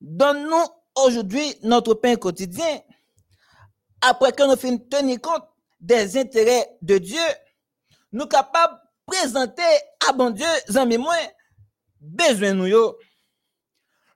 donne-nous 0.00 0.64
aujourd'hui 1.04 1.54
notre 1.62 1.94
pain 1.94 2.16
quotidien 2.16 2.80
après 4.00 4.32
que 4.32 4.42
nous 4.42 4.56
finissons 4.56 4.88
tenir 4.90 5.20
compte 5.20 5.44
des 5.80 6.16
intérêts 6.18 6.76
de 6.82 6.98
Dieu, 6.98 7.20
nous 8.12 8.26
capables 8.26 8.74
de 8.74 9.12
présenter 9.12 9.62
à 10.08 10.12
bon 10.12 10.30
Dieu, 10.30 10.46
amis 10.76 10.98
moi, 10.98 11.14
besoin 12.00 12.54
nous. 12.54 12.94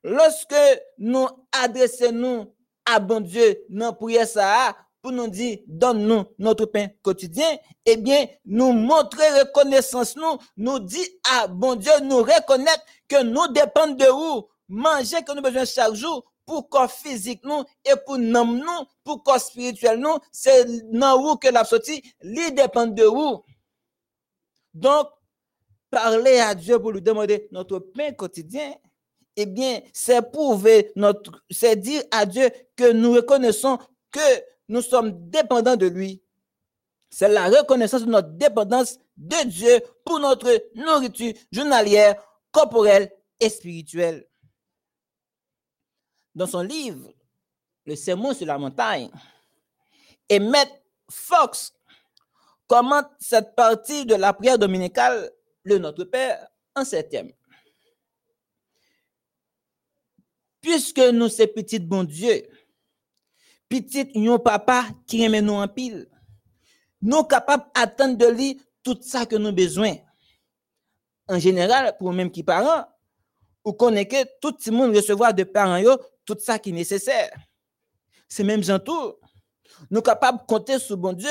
Lorsque 0.02 0.54
nous 0.98 1.28
adressons-nous 1.52 2.54
à 2.84 3.00
bon 3.00 3.20
Dieu 3.20 3.58
dans 3.68 3.92
prière 3.92 4.26
ça, 4.26 4.76
pour 5.06 5.12
nous 5.12 5.28
dire, 5.28 5.58
donne-nous 5.68 6.24
notre 6.40 6.66
pain 6.66 6.88
quotidien, 7.00 7.46
eh 7.84 7.96
bien, 7.96 8.26
nous 8.44 8.72
montrer 8.72 9.38
reconnaissance, 9.38 10.16
nous, 10.16 10.36
nous 10.56 10.80
dit 10.80 11.06
à 11.32 11.46
bon 11.46 11.76
Dieu, 11.76 11.92
nous 12.02 12.24
reconnaître 12.24 12.84
que 13.06 13.22
nous 13.22 13.46
dépendons 13.52 13.94
de 13.94 14.06
vous, 14.06 14.48
manger 14.68 15.22
que 15.22 15.32
nous 15.32 15.42
besoin 15.42 15.64
chaque 15.64 15.94
jour, 15.94 16.24
pour 16.44 16.68
corps 16.68 16.90
physique 16.90 17.40
et 17.84 17.94
pour 18.04 18.18
nous, 18.18 18.56
nous, 18.56 18.64
pour 19.04 19.22
corps 19.22 19.38
spirituel 19.38 20.00
nous, 20.00 20.18
c'est 20.32 20.90
dans 20.90 21.22
vous 21.22 21.36
que 21.36 21.50
la 21.50 21.64
sortie, 21.64 22.02
lui 22.22 22.50
dépend 22.50 22.88
de 22.88 23.04
vous. 23.04 23.44
Donc, 24.74 25.06
parler 25.88 26.40
à 26.40 26.52
Dieu 26.56 26.80
pour 26.80 26.90
lui 26.90 27.00
demander 27.00 27.46
notre 27.52 27.78
pain 27.78 28.10
quotidien, 28.10 28.74
eh 29.36 29.46
bien, 29.46 29.82
c'est 29.92 30.32
prouver 30.32 30.90
notre, 30.96 31.44
c'est 31.48 31.76
dire 31.76 32.02
à 32.10 32.26
Dieu 32.26 32.50
que 32.74 32.90
nous 32.90 33.12
reconnaissons 33.12 33.78
que 34.10 34.55
nous 34.68 34.82
sommes 34.82 35.28
dépendants 35.30 35.76
de 35.76 35.86
lui. 35.86 36.22
C'est 37.10 37.28
la 37.28 37.48
reconnaissance 37.48 38.02
de 38.02 38.10
notre 38.10 38.30
dépendance 38.30 38.98
de 39.16 39.46
Dieu 39.46 39.80
pour 40.04 40.18
notre 40.18 40.50
nourriture 40.74 41.32
journalière, 41.52 42.22
corporelle 42.50 43.10
et 43.40 43.48
spirituelle. 43.48 44.26
Dans 46.34 46.46
son 46.46 46.62
livre, 46.62 47.12
Le 47.84 47.94
sermon 47.94 48.34
sur 48.34 48.46
la 48.46 48.58
montagne, 48.58 49.08
Emmett 50.30 50.68
Fox 51.08 51.72
commente 52.66 53.06
cette 53.20 53.54
partie 53.54 54.04
de 54.04 54.16
la 54.16 54.32
prière 54.32 54.58
dominicale, 54.58 55.30
le 55.62 55.78
Notre 55.78 56.02
Père, 56.02 56.48
en 56.74 56.84
septième. 56.84 57.30
puisque 60.66 60.98
nous, 60.98 61.28
ces 61.28 61.46
petits 61.46 61.78
bon 61.78 62.02
Dieu, 62.02 62.42
petit 63.68 64.10
yon 64.14 64.38
papa 64.38 64.86
qui 65.06 65.22
aime 65.22 65.40
nous 65.40 65.54
en 65.54 65.68
pile. 65.68 66.08
Nous 67.02 67.22
capables 67.24 67.66
d'attendre 67.74 68.16
de 68.16 68.26
lui 68.26 68.60
tout 68.82 68.98
ça 69.00 69.26
que 69.26 69.36
nous 69.36 69.52
besoin. 69.52 69.96
En 71.28 71.38
général, 71.38 71.96
pour 71.98 72.12
même 72.12 72.30
qui 72.30 72.42
parents, 72.42 72.86
ou 73.64 73.72
connaît 73.72 74.06
que 74.06 74.24
tout 74.40 74.54
le 74.66 74.72
monde 74.72 74.94
recevoir 74.94 75.34
de 75.34 75.42
parents 75.44 75.76
yo, 75.76 75.96
tout 76.24 76.38
ça 76.38 76.58
qui 76.58 76.70
est 76.70 76.72
nécessaire. 76.72 77.30
C'est 78.28 78.44
même 78.44 78.62
gentil. 78.62 78.92
Nous 79.90 80.02
capables 80.02 80.38
de 80.38 80.44
compter 80.44 80.78
sur 80.78 80.96
bon 80.96 81.12
Dieu 81.12 81.28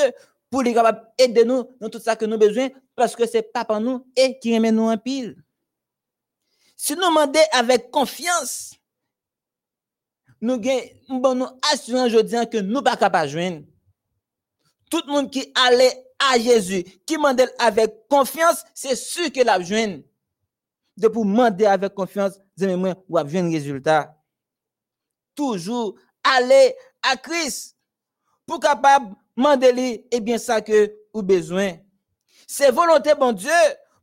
pour 0.49 0.61
les 0.61 0.73
capables 0.73 1.01
aider 1.17 1.45
nous 1.45 1.75
dans 1.79 1.89
tout 1.89 1.99
ça 1.99 2.15
que 2.15 2.25
nous 2.25 2.37
besoin 2.37 2.69
parce 2.95 3.15
que 3.15 3.25
c'est 3.25 3.41
papa 3.41 3.79
nous 3.79 4.05
et 4.15 4.37
qui 4.39 4.53
aime 4.53 4.69
nous 4.69 4.89
en 4.89 4.97
pile. 4.97 5.37
Si 6.75 6.93
nous 6.93 7.01
demandons 7.07 7.39
avec 7.53 7.89
confiance, 7.89 8.73
nous 10.45 10.61
bon 11.09 11.33
nous 11.35 11.47
assurons 11.73 12.05
aujourd'hui 12.05 12.37
que 12.51 12.59
nous 12.59 12.81
pas 12.81 12.95
capable 12.95 13.29
joindre. 13.29 13.63
Tout 14.91 15.01
le 15.07 15.11
monde 15.11 15.31
qui 15.31 15.51
allait 15.55 16.05
à 16.19 16.37
Jésus, 16.37 16.83
qui 17.05 17.15
demande 17.15 17.41
avec 17.57 18.07
confiance, 18.07 18.63
c'est 18.73 18.95
sûr 18.95 19.31
que 19.31 19.41
la 19.41 19.59
joindre. 19.61 20.03
De 20.97 21.07
pour 21.07 21.25
demander 21.25 21.65
avec 21.65 21.93
confiance, 21.93 22.39
moi 22.59 22.95
ou 23.09 23.17
un 23.17 23.49
résultat. 23.49 24.15
Toujours 25.33 25.95
aller 26.23 26.75
à 27.01 27.17
Christ 27.17 27.75
pour 28.45 28.59
capable 28.59 29.15
demander 29.35 30.05
et 30.11 30.19
bien 30.21 30.37
ça 30.37 30.61
que 30.61 30.93
vous 31.13 31.23
besoin. 31.23 31.73
C'est 32.47 32.71
volonté 32.71 33.13
bon 33.15 33.33
Dieu 33.33 33.49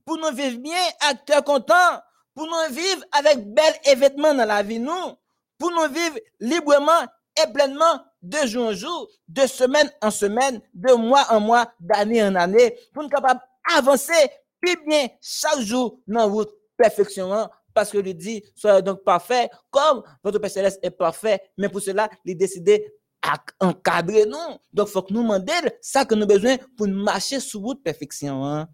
pour 0.05 0.19
nous 0.19 0.35
vivre 0.35 0.59
bien, 0.59 0.83
acteur 1.09 1.45
content, 1.45 2.01
pour 2.35 2.47
nous 2.47 2.75
vivre 2.75 3.05
avec 3.13 3.39
bel 3.55 3.75
événement 3.85 4.35
dans 4.35 4.45
la 4.45 4.63
vie 4.63 4.81
nous, 4.81 5.17
pour 5.63 5.71
nous 5.71 5.95
vivre 5.95 6.19
librement 6.41 7.07
et 7.41 7.53
pleinement 7.53 8.05
de 8.21 8.39
jour 8.49 8.67
en 8.67 8.73
jour, 8.73 9.09
de 9.29 9.43
semaine 9.47 9.89
en 10.03 10.11
semaine, 10.11 10.61
de 10.75 10.93
mois 10.95 11.25
en 11.31 11.39
mois, 11.39 11.73
d'année 11.79 12.21
en 12.21 12.35
année, 12.35 12.77
pour 12.93 13.05
nous 13.05 13.09
capables 13.09 13.41
d'avancer 13.71 14.13
plus 14.61 14.77
bien 14.85 15.07
chaque 15.21 15.61
jour 15.61 16.01
dans 16.09 16.29
votre 16.29 16.53
perfection. 16.77 17.33
Hein. 17.33 17.49
Parce 17.73 17.93
que 17.93 17.99
lui 17.99 18.13
dit, 18.13 18.43
soyez 18.57 18.83
donc 18.83 19.05
parfait, 19.05 19.49
comme 19.71 20.03
votre 20.25 20.41
Père 20.41 20.51
Céleste 20.51 20.81
est 20.83 20.91
parfait. 20.91 21.41
Mais 21.57 21.69
pour 21.69 21.81
cela, 21.81 22.11
il 22.25 22.37
décidé 22.37 22.93
à 23.23 23.37
encadrer 23.61 24.27
nous. 24.27 24.59
Donc, 24.73 24.89
il 24.89 24.91
faut 24.91 25.03
que 25.03 25.13
nous 25.13 25.23
demandions 25.23 25.55
ça 25.81 26.05
que 26.05 26.17
nous 26.17 26.23
avons 26.23 26.35
besoin 26.35 26.57
pour 26.77 26.89
marcher 26.89 27.39
sous 27.39 27.63
votre 27.63 27.85
perfection. 27.85 28.45
Hein. 28.45 28.69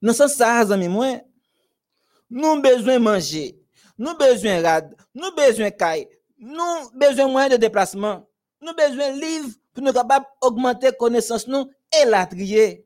Dans 0.00 0.12
ce 0.12 0.28
sens, 0.28 0.68
nous 2.30 2.44
avons 2.44 2.60
besoin 2.60 2.94
de 2.94 3.02
manger, 3.02 3.63
nous 3.98 4.16
besoin 4.16 4.62
rad, 4.62 4.96
nous 5.14 5.34
besoin 5.34 5.70
caille, 5.70 6.08
nous 6.38 6.90
besoin 6.94 7.26
de 7.26 7.30
moyens 7.30 7.52
de 7.52 7.56
déplacement, 7.56 8.26
nous 8.60 8.74
besoin 8.74 9.12
de 9.12 9.20
livres 9.20 9.50
pour 9.72 9.82
nous 9.82 9.92
capables 9.92 10.26
d'augmenter 10.42 10.92
connaissance 10.98 11.46
nous 11.46 11.70
et 12.00 12.04
la 12.04 12.26
trier. 12.26 12.84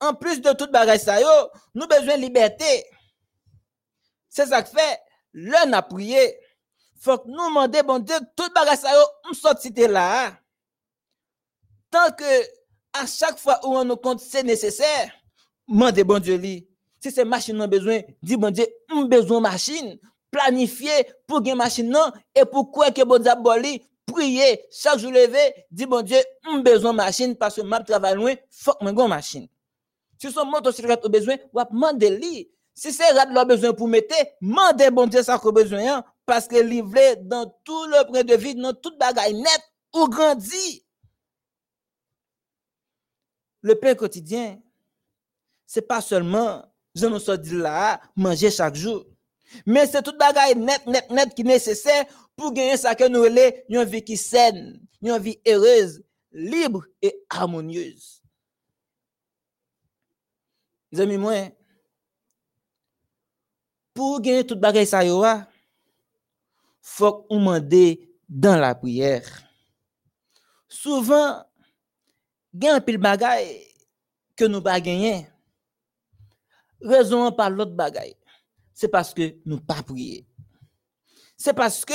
En 0.00 0.14
plus 0.14 0.40
de 0.40 0.52
tout 0.52 0.70
bagage 0.70 1.00
ça 1.00 1.20
yo, 1.20 1.50
nous 1.74 1.86
besoin 1.86 2.16
liberté. 2.16 2.84
C'est 4.28 4.46
ça 4.46 4.62
que 4.62 4.68
fait, 4.68 5.00
l'un 5.32 5.72
a 5.72 5.82
prié. 5.82 6.38
Faut 7.00 7.18
que 7.18 7.28
nous 7.28 7.36
demander 7.36 7.82
bon 7.82 7.98
Dieu 7.98 8.16
tout 8.36 8.52
bagage 8.54 8.78
ça 8.78 8.92
yo, 8.92 9.02
on 9.30 9.32
sorti 9.32 9.70
là. 9.70 10.38
Tant 11.90 12.10
que 12.12 12.42
à 12.92 13.06
chaque 13.06 13.38
fois 13.38 13.60
où 13.64 13.76
on 13.76 13.84
nous 13.84 13.96
compte 13.96 14.20
c'est 14.20 14.42
nécessaire, 14.42 15.10
demandez 15.66 16.04
bon 16.04 16.18
Dieu 16.18 16.36
lui. 16.36 16.68
Si 17.00 17.10
c'est 17.10 17.24
machine 17.24 17.60
a 17.60 17.66
besoin, 17.66 18.00
dis 18.22 18.36
bon 18.36 18.50
Dieu, 18.50 18.66
on 18.92 19.04
besoin 19.04 19.40
machine 19.40 19.98
planifier 20.30 21.06
pour 21.26 21.40
gagner 21.40 21.56
machine 21.56 21.88
non 21.88 22.12
et 22.34 22.44
pourquoi 22.44 22.90
que 22.90 23.02
bon 23.02 23.18
Dieu 23.22 23.30
prier 24.06 24.64
chaque 24.70 24.98
jour 24.98 25.10
lever, 25.10 25.66
dis 25.70 25.86
bon 25.86 26.02
Dieu, 26.02 26.18
on 26.48 26.60
besoin 26.60 26.92
machine 26.92 27.36
parce 27.36 27.56
que 27.56 27.62
m'a 27.62 27.80
travail 27.80 28.14
loin, 28.14 28.34
faut 28.50 28.72
que 28.72 28.84
mon 28.84 29.08
machine. 29.08 29.48
Si 30.18 30.30
son 30.30 30.46
motocyclette 30.46 31.04
au 31.04 31.08
besoin, 31.08 31.36
ou 31.52 31.60
demander 31.70 32.16
li. 32.16 32.48
Si 32.74 32.92
c'est 32.92 33.10
rad 33.10 33.30
le 33.30 33.44
besoin 33.44 33.72
pour 33.72 33.88
mettre, 33.88 34.14
mandez 34.40 34.90
bon 34.90 35.06
Dieu 35.06 35.22
ça 35.22 35.38
qu'on 35.38 35.52
besoin, 35.52 35.96
hein, 35.96 36.04
parce 36.24 36.46
que 36.46 36.56
livré 36.56 37.16
dans 37.16 37.46
tout 37.64 37.84
le 37.86 38.06
point 38.06 38.22
de 38.22 38.34
vie, 38.34 38.54
dans 38.54 38.74
toute 38.74 38.98
bagaille 38.98 39.34
net, 39.34 39.62
ou 39.94 40.08
grandit. 40.08 40.84
Le 43.62 43.74
pain 43.74 43.94
quotidien, 43.94 44.60
c'est 45.66 45.82
pas 45.82 46.00
seulement, 46.00 46.62
je 46.96 47.06
nous 47.06 47.20
suis 47.20 47.38
dit 47.38 47.56
là, 47.56 48.00
manger 48.16 48.50
chaque 48.50 48.74
jour. 48.74 49.04
Mais 49.64 49.86
c'est 49.86 50.02
toute 50.02 50.18
bagaille 50.18 50.56
net, 50.56 50.86
net, 50.86 51.08
net 51.10 51.34
qui 51.34 51.42
est 51.42 51.44
nécessaire 51.44 52.04
pour 52.34 52.52
gagner 52.52 52.76
ça 52.76 52.94
que 52.94 53.06
nous 53.06 53.20
voulons, 53.20 53.52
une 53.68 53.84
vie 53.84 54.02
qui 54.02 54.16
saine, 54.16 54.80
une 55.02 55.18
vie 55.18 55.38
heureuse, 55.46 56.02
libre 56.32 56.84
et 57.02 57.14
harmonieuse. 57.28 58.22
Les 60.90 61.00
amis, 61.00 61.18
moi, 61.18 61.50
pour 63.94 64.20
gagner 64.20 64.46
toute 64.46 64.60
bagaille 64.60 64.86
ça, 64.86 65.04
il 65.04 65.46
faut 66.80 67.12
qu'on 67.12 67.60
dans 68.28 68.56
la 68.56 68.74
prière. 68.74 69.42
Souvent, 70.68 71.44
il 72.54 72.64
y 72.64 72.68
a 72.68 72.74
un 72.74 72.80
pile 72.80 72.98
bagaille 72.98 73.66
que 74.34 74.44
nous 74.44 74.62
pas 74.62 74.80
gagner. 74.80 75.26
Raison 76.86 77.32
par 77.32 77.50
l'autre 77.50 77.72
bagaille. 77.72 78.16
C'est 78.72 78.88
parce 78.88 79.12
que 79.12 79.36
nous 79.44 79.60
pas 79.60 79.82
prier. 79.82 80.26
C'est 81.36 81.54
parce 81.54 81.84
que 81.84 81.94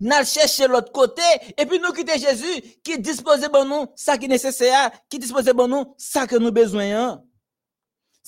nous 0.00 0.24
chercher 0.24 0.68
l'autre 0.68 0.92
côté 0.92 1.22
et 1.56 1.66
puis 1.66 1.80
nous 1.80 1.92
quitter 1.92 2.18
Jésus 2.18 2.62
qui 2.84 2.98
dispose 2.98 3.40
de 3.40 3.68
nous 3.68 3.86
ça 3.96 4.16
qui 4.16 4.26
est 4.26 4.28
nécessaire, 4.28 4.90
qui 5.08 5.18
dispose 5.18 5.44
de 5.44 5.52
nous 5.52 5.94
ça 5.96 6.26
que 6.26 6.36
nous 6.36 6.52
besoin 6.52 7.20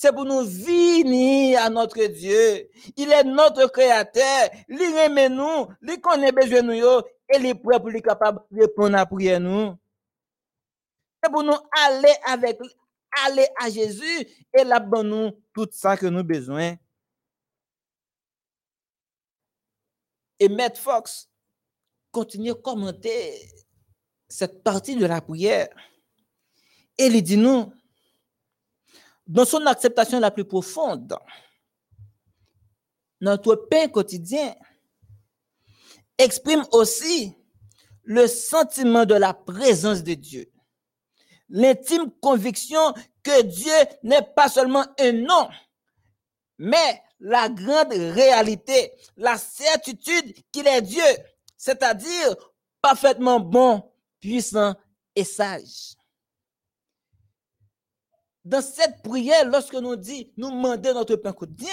c'est 0.00 0.14
pour 0.14 0.24
nous 0.24 0.44
venir 0.44 1.60
à 1.60 1.68
notre 1.68 2.02
Dieu. 2.06 2.70
Il 2.96 3.12
est 3.12 3.22
notre 3.22 3.66
créateur. 3.66 4.48
Il 4.66 4.80
aime 4.80 5.34
nous, 5.34 5.66
il 5.82 6.00
connaît 6.00 6.32
besoin 6.32 6.62
nous 6.62 6.72
et 6.72 7.36
il 7.36 7.44
est 7.44 7.54
prêt 7.54 7.78
pour 7.78 7.90
lui 7.90 8.00
capable 8.00 8.40
de 8.50 8.62
répondre 8.62 8.96
à 8.96 9.04
prière 9.04 9.40
nous. 9.40 9.74
C'est 11.22 11.30
pour 11.30 11.42
nous 11.42 11.58
aller 11.84 12.14
avec 12.26 12.58
aller 13.26 13.46
à 13.60 13.68
Jésus 13.68 14.26
et 14.58 14.64
là 14.64 14.80
nous 14.80 15.32
tout 15.66 15.72
ça 15.72 15.96
que 15.96 16.06
nous 16.06 16.24
besoin. 16.24 16.76
Et 20.38 20.48
Maître 20.48 20.80
Fox 20.80 21.28
continue 22.10 22.52
à 22.52 22.54
commenter 22.54 23.52
cette 24.28 24.62
partie 24.62 24.96
de 24.96 25.06
la 25.06 25.20
prière. 25.20 25.68
Et 26.96 27.06
il 27.06 27.22
dit 27.22 27.36
nous, 27.36 27.72
dans 29.26 29.44
son 29.44 29.64
acceptation 29.66 30.18
la 30.18 30.30
plus 30.30 30.44
profonde, 30.44 31.16
notre 33.20 33.54
pain 33.54 33.88
quotidien 33.88 34.54
exprime 36.18 36.64
aussi 36.72 37.34
le 38.02 38.26
sentiment 38.26 39.04
de 39.04 39.14
la 39.14 39.34
présence 39.34 40.02
de 40.02 40.14
Dieu, 40.14 40.49
l'intime 41.50 42.10
conviction 42.20 42.94
que 43.22 43.42
Dieu 43.42 43.72
n'est 44.02 44.26
pas 44.34 44.48
seulement 44.48 44.84
un 44.98 45.12
nom, 45.12 45.48
mais 46.58 47.02
la 47.18 47.48
grande 47.48 47.92
réalité, 47.92 48.92
la 49.16 49.36
certitude 49.36 50.34
qu'il 50.52 50.66
est 50.66 50.82
Dieu, 50.82 51.02
c'est-à-dire 51.56 52.36
parfaitement 52.80 53.40
bon, 53.40 53.92
puissant 54.20 54.74
et 55.14 55.24
sage 55.24 55.94
dans 58.44 58.62
cette 58.62 59.02
prière, 59.02 59.46
lorsque 59.46 59.74
nous 59.74 59.96
dit, 59.96 60.32
nous 60.36 60.50
demander 60.50 60.92
notre 60.92 61.16
pain 61.16 61.32
quotidien, 61.32 61.68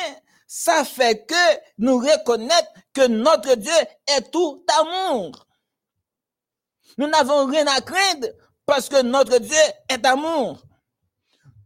ça 0.46 0.84
fait 0.84 1.26
que 1.26 1.60
nous 1.78 1.98
reconnaître 1.98 2.72
que 2.94 3.08
notre 3.08 3.56
Dieu 3.56 3.72
est 4.16 4.32
tout 4.32 4.66
amour. 4.80 5.48
Nous 6.98 7.08
n'avons 7.08 7.46
rien 7.46 7.66
à 7.68 7.82
craindre 7.82 8.28
parce 8.68 8.90
que 8.90 9.02
notre 9.02 9.40
Dieu 9.40 9.58
est 9.90 10.06
amour. 10.06 10.62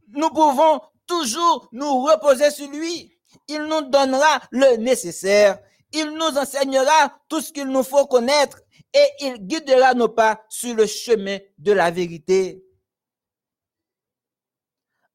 Nous 0.07 0.29
pouvons 0.29 0.79
toujours 1.05 1.67
nous 1.73 2.03
reposer 2.03 2.49
sur 2.51 2.69
lui. 2.69 3.17
Il 3.49 3.63
nous 3.63 3.81
donnera 3.81 4.39
le 4.51 4.77
nécessaire. 4.77 5.59
Il 5.91 6.11
nous 6.11 6.37
enseignera 6.37 7.19
tout 7.27 7.41
ce 7.41 7.51
qu'il 7.51 7.67
nous 7.67 7.83
faut 7.83 8.07
connaître 8.07 8.61
et 8.93 9.07
il 9.19 9.45
guidera 9.45 9.93
nos 9.93 10.07
pas 10.07 10.41
sur 10.47 10.73
le 10.75 10.85
chemin 10.85 11.39
de 11.57 11.73
la 11.73 11.91
vérité 11.91 12.63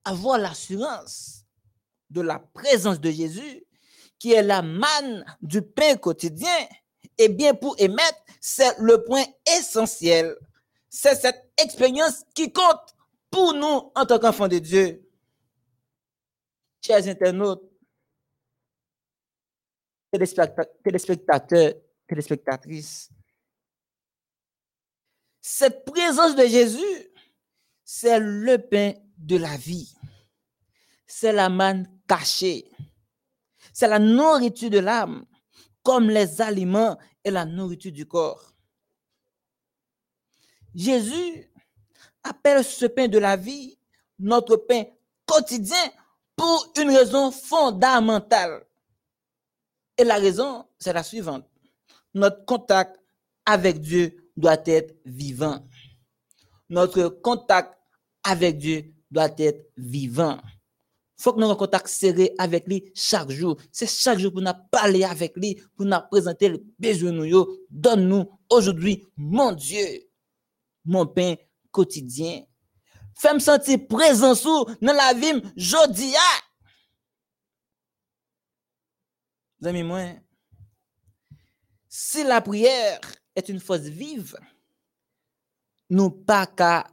avoir 0.07 0.39
l'assurance 0.39 1.45
de 2.11 2.21
la 2.21 2.39
présence 2.39 3.01
de 3.01 3.11
Jésus, 3.11 3.65
qui 4.19 4.33
est 4.33 4.43
la 4.43 4.63
manne 4.63 5.25
du 5.43 5.61
pain 5.61 5.97
quotidien, 5.97 6.57
et 7.19 7.29
bien 7.29 7.55
pour 7.55 7.75
émettre, 7.79 8.23
c'est 8.41 8.79
le 8.79 9.03
point 9.03 9.25
essentiel. 9.59 10.37
C'est 10.99 11.15
cette 11.15 11.53
expérience 11.63 12.25
qui 12.35 12.51
compte 12.51 12.97
pour 13.31 13.53
nous 13.53 13.93
en 13.95 14.07
tant 14.07 14.19
qu'enfants 14.19 14.49
de 14.49 14.59
Dieu. 14.59 15.07
Chers 16.81 17.07
internautes, 17.07 17.63
téléspectateurs, 20.11 21.75
téléspectatrices, 22.09 23.11
Cette 25.43 25.85
présence 25.85 26.35
de 26.35 26.47
Jésus, 26.47 27.13
c'est 27.85 28.19
le 28.19 28.57
pain 28.57 28.95
de 29.19 29.37
la 29.37 29.55
vie. 29.59 29.95
C'est 31.07 31.35
la 31.35 31.51
manne 31.51 31.87
cachée. 32.09 32.71
C'est 33.75 33.89
la 33.89 33.99
nourriture 33.99 34.71
de 34.71 34.79
l'âme, 34.79 35.27
comme 35.83 36.09
les 36.09 36.41
aliments 36.41 36.97
et 37.23 37.31
la 37.31 37.45
nourriture 37.45 37.93
du 37.93 38.07
corps. 38.07 38.56
Jésus 40.75 41.51
appelle 42.23 42.65
ce 42.65 42.87
pain 42.87 43.09
de 43.09 43.19
la 43.19 43.37
vie 43.37 43.79
notre 44.19 44.57
pain 44.57 44.85
quotidien 45.27 45.77
pour 46.35 46.73
une 46.79 46.91
raison 46.91 47.31
fondamentale. 47.31 48.65
Et 49.99 50.05
la 50.05 50.17
raison, 50.17 50.67
c'est 50.79 50.93
la 50.93 51.03
suivante. 51.03 51.45
Notre 52.15 52.45
contact 52.45 53.01
avec 53.45 53.81
Dieu 53.81 54.31
doit 54.37 54.59
être 54.67 54.95
vivant. 55.05 55.67
Notre 56.69 57.09
contact 57.09 57.79
avec 58.23 58.59
Dieu 58.59 58.93
doit 59.11 59.31
être 59.39 59.71
vivant. 59.77 60.39
Il 61.19 61.23
faut 61.23 61.33
que 61.33 61.41
nous 61.41 61.49
un 61.49 61.57
contact 61.57 61.89
serré 61.89 62.35
avec 62.37 62.67
lui 62.67 62.91
chaque 62.95 63.31
jour. 63.31 63.57
C'est 63.73 63.89
chaque 63.89 64.19
jour 64.19 64.33
pour 64.33 64.43
nous 64.43 64.51
parler 64.71 65.05
avec 65.05 65.35
lui, 65.37 65.55
pour 65.75 65.87
nous 65.87 65.97
présenter 66.11 66.51
le 66.51 66.63
besoin 66.79 67.13
de 67.13 67.25
nous. 67.25 67.47
Donne-nous 67.71 68.29
aujourd'hui, 68.51 69.07
mon 69.17 69.53
Dieu, 69.53 70.07
mon 70.87 71.07
pain 71.07 71.35
quotidien. 71.71 72.43
Fais-moi 73.19 73.41
sentir 73.41 73.87
présent 73.89 74.35
dans 74.81 74.93
la 74.93 75.15
vie, 75.15 75.43
jodi. 75.57 76.15
Amis, 79.65 79.83
moi, 79.83 80.03
si 81.89 82.23
la 82.23 82.41
prière 82.41 83.01
est 83.35 83.49
une 83.49 83.59
force 83.59 83.81
vive, 83.81 84.37
nous 85.89 86.11
pas 86.11 86.47
qu'à 86.47 86.87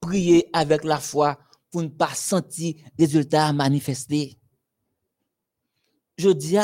prier 0.00 0.48
avec 0.52 0.84
la 0.84 0.98
foi 0.98 1.38
pour 1.70 1.82
ne 1.82 1.88
pas 1.88 2.14
sentir 2.14 2.74
résultats 2.98 3.52
manifestés. 3.52 4.38
Je 6.16 6.30
dis, 6.30 6.56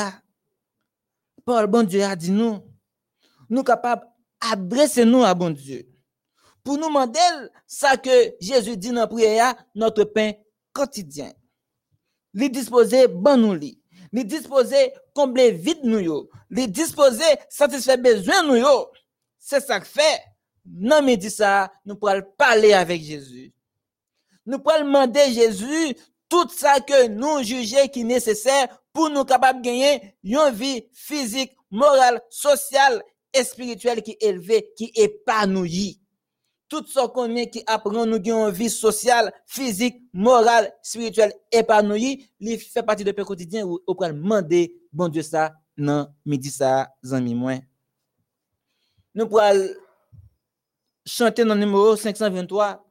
Paul, 1.45 1.67
bon 1.67 1.85
Dieu 1.85 2.03
a 2.03 2.15
dit 2.15 2.31
nous, 2.31 2.59
nous 3.49 3.63
capables 3.63 4.07
d'adresser 4.41 5.05
nous 5.05 5.23
à 5.23 5.33
bon 5.33 5.51
Dieu. 5.51 5.94
Pour 6.65 6.79
nous 6.79 6.87
demander 6.87 7.19
ça 7.67 7.95
que 7.95 8.09
Jésus 8.41 8.75
dit 8.75 8.89
dans 8.89 9.07
prière, 9.07 9.53
notre 9.75 10.03
pain 10.03 10.31
quotidien. 10.73 11.31
Les 12.33 12.49
disposer, 12.49 13.07
bon 13.07 13.37
nous 13.37 13.53
li 13.53 13.79
disposer 14.11 14.93
combler 15.13 15.51
vide 15.51 15.83
nous 15.83 15.99
yo, 15.99 16.29
li 16.49 16.67
disposer 16.67 17.23
satisfaire 17.49 17.97
besoin 17.99 18.43
nous 18.43 18.55
yo. 18.55 18.87
C'est 19.37 19.59
ça 19.59 19.79
que 19.79 19.85
fait. 19.85 20.23
Non 20.65 21.03
mais 21.03 21.17
dit 21.17 21.29
ça, 21.29 21.71
nous 21.85 21.95
pourrons 21.95 22.23
parler 22.35 22.73
avec 22.73 23.03
Jésus. 23.03 23.53
Nous 24.45 24.57
pourrons 24.57 24.79
demander 24.79 25.31
Jésus 25.31 25.95
tout 26.27 26.49
ça 26.49 26.79
que 26.79 27.07
nous 27.07 27.43
jugeons 27.43 27.87
qui 27.89 28.03
nécessaire 28.03 28.81
pour 28.91 29.11
nous 29.11 29.23
capables 29.23 29.61
de 29.61 29.65
gagner 29.65 30.15
une 30.23 30.49
vie 30.51 30.87
physique, 30.93 31.55
morale, 31.69 32.21
sociale 32.29 33.03
et 33.31 33.43
spirituelle 33.43 34.01
qui 34.01 34.11
est 34.11 34.23
élevée, 34.23 34.71
qui 34.75 34.91
épanouie 34.95 36.01
tout 36.67 36.85
ce 36.87 37.07
qu'on 37.07 37.35
est 37.35 37.49
qui 37.49 37.63
apprend 37.67 38.05
nous 38.05 38.17
une 38.17 38.49
vie 38.49 38.69
sociale, 38.69 39.31
physique, 39.45 40.01
morale, 40.13 40.71
spirituelle 40.81 41.33
épanouie, 41.51 42.29
il 42.39 42.59
fait 42.59 42.83
partie 42.83 43.03
de 43.03 43.09
notre 43.09 43.23
quotidien 43.23 43.65
où 43.65 43.79
on 43.87 43.95
peut 43.95 44.07
demander 44.07 44.75
bon 44.91 45.07
Dieu 45.07 45.21
ça 45.21 45.53
non 45.77 46.07
midi 46.25 46.49
ça 46.49 46.89
zami 47.03 47.35
moins. 47.35 47.59
Nous 49.13 49.27
pourrons 49.27 49.69
chanter 51.05 51.45
dans 51.45 51.53
le 51.53 51.61
numéro 51.61 51.95
523 51.95 52.83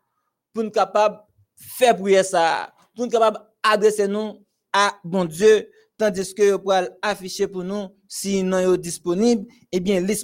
pour 0.53 0.65
nous 0.65 0.71
capable 0.71 1.19
faire 1.57 1.97
prière 1.97 2.25
ça, 2.25 2.73
pour 2.95 3.05
nous 3.07 3.11
capable 3.11 3.41
adresser 3.63 4.07
nous 4.07 4.45
à 4.73 4.95
bon 5.03 5.25
Dieu 5.25 5.69
tandis 5.99 6.35
que 6.35 6.53
nous 6.53 6.59
pourrons 6.59 6.89
afficher 7.03 7.49
pour 7.49 7.65
nous 7.65 7.89
si 8.07 8.43
nous 8.43 8.57
est 8.75 8.79
disponible 8.79 9.47
et 9.73 9.77
eh 9.77 9.81
bien 9.81 10.01
les 10.01 10.17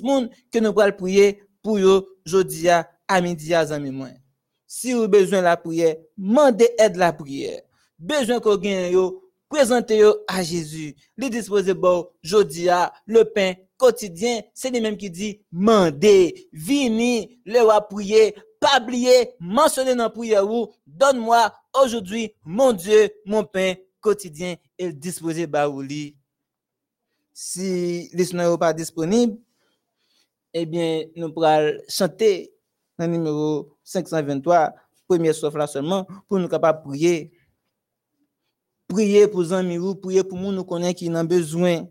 que 0.52 0.58
nous 0.58 0.72
pourrons 0.72 0.92
prier 0.92 1.42
pour 1.62 1.78
eux 1.78 2.18
aujourd'hui 2.26 2.68
à 3.10 3.20
midi. 3.20 3.52
Si 4.66 4.92
vous 4.92 5.08
besoin 5.08 5.42
la 5.42 5.56
prière, 5.56 5.96
demandez 6.16 6.70
aide 6.78 6.96
la 6.96 7.12
prière. 7.12 7.60
Besoin 7.98 8.38
qu'on 8.38 8.56
gagne 8.56 8.92
yo, 8.92 9.28
présentez 9.48 10.00
à 10.28 10.42
Jésus. 10.44 10.94
Les 11.16 11.28
disposer 11.28 11.74
bon, 11.74 12.08
jodi 12.22 12.68
le 13.06 13.24
pain 13.24 13.54
quotidien, 13.76 14.42
c'est 14.54 14.70
lui 14.70 14.80
même 14.80 14.96
qui 14.96 15.10
dit 15.10 15.40
mandez, 15.50 16.48
vini, 16.52 17.40
le 17.44 17.66
wa 17.66 17.80
prier, 17.80 18.34
pas 18.60 18.80
oublier, 18.80 19.30
mentionner 19.40 19.96
dans 19.96 20.08
prière 20.08 20.44
donne-moi 20.86 21.52
aujourd'hui 21.82 22.32
mon 22.44 22.72
Dieu, 22.72 23.10
mon 23.26 23.42
pain 23.42 23.74
quotidien 24.00 24.54
et 24.78 24.92
disposer 24.92 25.48
baouli. 25.48 26.16
Si 27.32 28.08
les 28.12 28.32
n'est 28.32 28.56
pas 28.56 28.72
disponible, 28.72 29.36
eh 30.54 30.66
bien, 30.66 31.06
nous 31.16 31.32
pourrons 31.32 31.72
chanter 31.88 32.52
numéro 33.06 33.76
523, 33.84 34.74
premier 35.08 35.32
sauf 35.32 35.54
là 35.54 35.66
seulement, 35.66 36.06
pour 36.28 36.38
nous 36.38 36.48
capables 36.48 36.80
de 36.80 36.88
prier. 36.88 37.32
Prier 38.88 39.28
pour 39.28 39.42
les 39.42 39.52
amis, 39.52 39.78
prier 40.00 40.24
pour 40.24 40.38
nous, 40.38 40.52
nous 40.52 40.64
connaissons 40.64 40.94
qui 40.94 41.10
ont 41.10 41.24
besoin. 41.24 41.86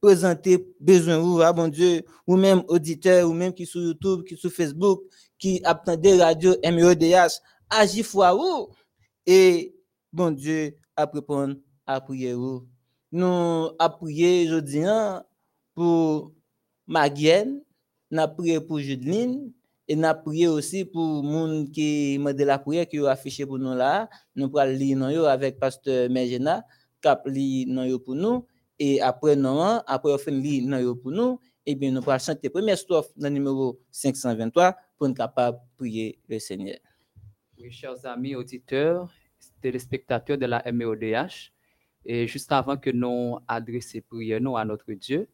Présenter 0.00 0.74
besoin 0.78 1.18
ou 1.18 1.40
à 1.40 1.52
bon 1.52 1.68
Dieu, 1.68 2.02
ou 2.26 2.36
même 2.36 2.62
auditeurs, 2.68 3.28
ou 3.28 3.32
même 3.32 3.52
qui 3.54 3.64
sur 3.64 3.80
YouTube, 3.80 4.24
qui 4.24 4.36
sur 4.36 4.52
Facebook, 4.52 5.02
qui 5.38 5.60
attendent 5.64 6.06
radio 6.20 6.54
MEODH, 6.62 7.40
agis 7.70 8.02
foi 8.02 8.34
ou. 8.34 8.68
Et 9.26 9.74
bon 10.12 10.30
Dieu, 10.30 10.76
à 10.94 11.06
répondre 11.06 11.56
à 11.86 12.00
prier 12.00 12.34
ou. 12.34 12.68
Nous 13.10 13.70
a 13.78 13.88
prié 13.88 14.46
aujourd'hui 14.46 14.84
hein, 14.84 15.24
pour 15.74 16.32
Magienne, 16.86 17.62
nous 18.10 18.20
avons 18.20 18.34
prié 18.34 18.60
pour 18.60 18.78
Judeline, 18.78 19.52
et 19.86 19.96
nous 19.96 20.08
prié 20.24 20.48
aussi 20.48 20.84
pour 20.84 21.22
les 21.22 21.30
gens 21.30 21.66
qui 21.72 22.18
m'a 22.18 22.32
de 22.32 22.44
la 22.44 22.58
prière 22.58 22.88
qui 22.88 23.00
ont 23.00 23.06
affiché 23.06 23.44
pour 23.44 23.58
nous 23.58 23.74
là. 23.74 24.08
Nous 24.34 24.48
pourrons 24.48 24.64
lire 24.64 25.26
avec 25.26 25.58
pasteur 25.58 26.08
Mergena, 26.10 26.64
qui 27.02 27.08
lire 27.30 27.98
pour 28.02 28.14
nous. 28.14 28.46
Et 28.78 29.00
après, 29.00 29.36
nous, 29.36 29.60
après, 29.86 30.12
on 30.12 30.18
fait 30.18 30.30
lire 30.30 30.94
pour 31.02 31.12
nous. 31.12 31.38
Et 31.66 31.74
bien, 31.74 31.90
nous 31.90 32.00
pourrons 32.00 32.18
chanter 32.18 32.48
première 32.48 32.78
strophe 32.78 33.08
dans 33.16 33.28
le 33.28 33.34
numéro 33.34 33.78
523 33.90 34.74
pour 34.96 35.08
être 35.08 35.16
capable 35.16 35.58
de 35.58 35.62
prier 35.76 36.18
le 36.28 36.38
Seigneur. 36.38 36.78
Oui, 37.58 37.70
chers 37.70 38.04
amis 38.06 38.34
auditeurs, 38.34 39.10
téléspectateurs 39.60 40.38
de 40.38 40.46
la 40.46 40.62
MEODH, 40.70 41.52
et 42.06 42.26
juste 42.26 42.52
avant 42.52 42.76
que 42.76 42.90
nous 42.90 43.38
adressions 43.48 44.02
prière 44.08 44.40
à 44.56 44.64
notre 44.64 44.92
Dieu, 44.92 45.28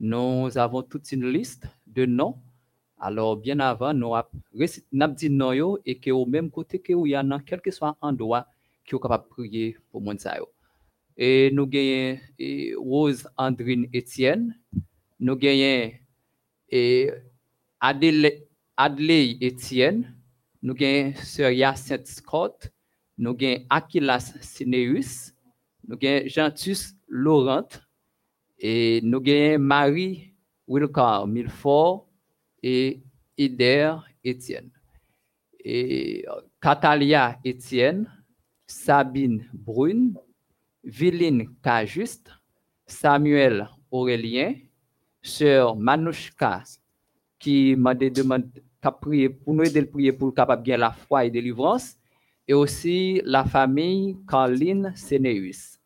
nous 0.00 0.56
avons 0.56 0.82
toute 0.82 1.12
une 1.12 1.28
liste 1.28 1.66
de 1.86 2.06
noms 2.06 2.36
alors, 3.02 3.38
bien 3.38 3.58
avant, 3.60 3.94
nous 3.94 4.14
avons 4.14 4.28
dit 5.16 5.30
non 5.30 5.78
et 5.86 5.98
que 5.98 6.10
au 6.10 6.26
même 6.26 6.50
côté 6.50 6.78
que 6.78 6.92
il 6.92 7.10
y 7.10 7.14
a 7.14 7.24
quel 7.46 7.62
que 7.62 7.70
soit 7.70 7.96
endroit 8.02 8.46
qui 8.84 8.94
est 8.94 9.00
capable 9.00 9.24
de 9.24 9.28
prier 9.30 9.76
pour 9.90 10.02
mon 10.02 10.14
Et 11.16 11.50
nous 11.50 11.62
avons 11.62 12.18
Rose 12.76 13.26
Andrine 13.38 13.86
Etienne, 13.94 14.54
nous 15.18 15.32
avons 15.32 15.90
Adelaide 17.80 19.42
Etienne, 19.42 20.14
nous 20.62 20.74
avons 20.78 21.14
Sœur 21.14 21.52
Yacinthe 21.52 22.06
Scott, 22.06 22.70
nous 23.16 23.30
avons 23.30 23.64
Aquilas 23.70 24.34
Sineus, 24.42 25.32
nous 25.88 25.96
avons 26.02 26.28
Jantus 26.28 26.94
Laurent, 27.08 27.68
et 28.58 29.00
nous 29.02 29.22
avons 29.26 29.58
Marie 29.58 30.34
Wilcar 30.68 31.26
Milfort, 31.26 32.09
et 32.62 33.00
Ider 33.36 33.94
Etienne. 34.24 34.70
Et 35.62 36.24
Catalia 36.60 37.38
Etienne, 37.44 38.10
Sabine 38.66 39.48
Brune, 39.52 40.18
Viline 40.82 41.48
Cajuste, 41.62 42.30
Samuel 42.86 43.68
Aurélien, 43.90 44.54
Sœur 45.22 45.76
Manouchka, 45.76 46.62
qui 47.38 47.76
m'a 47.76 47.94
demandé 47.94 48.62
pour 49.28 49.54
nous 49.54 49.64
aider 49.64 49.80
à 49.80 49.84
prier 49.84 50.12
pour 50.12 50.34
capable 50.34 50.62
bien 50.62 50.76
la 50.76 50.90
foi 50.90 51.24
et 51.24 51.30
délivrance, 51.30 51.96
et 52.48 52.54
aussi 52.54 53.20
la 53.24 53.44
famille 53.44 54.16
Caroline 54.26 54.92
Sénéus. 54.96 55.78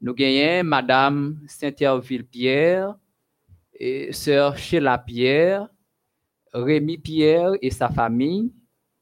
Nous 0.00 0.14
gagnons 0.14 0.64
Madame 0.64 1.40
Saint-Herville-Pierre, 1.46 2.94
et 3.80 4.12
sœur 4.12 4.58
Sheila 4.58 4.98
Pierre, 4.98 5.66
Rémi 6.52 6.98
Pierre 6.98 7.52
et 7.62 7.70
sa 7.70 7.88
famille, 7.88 8.52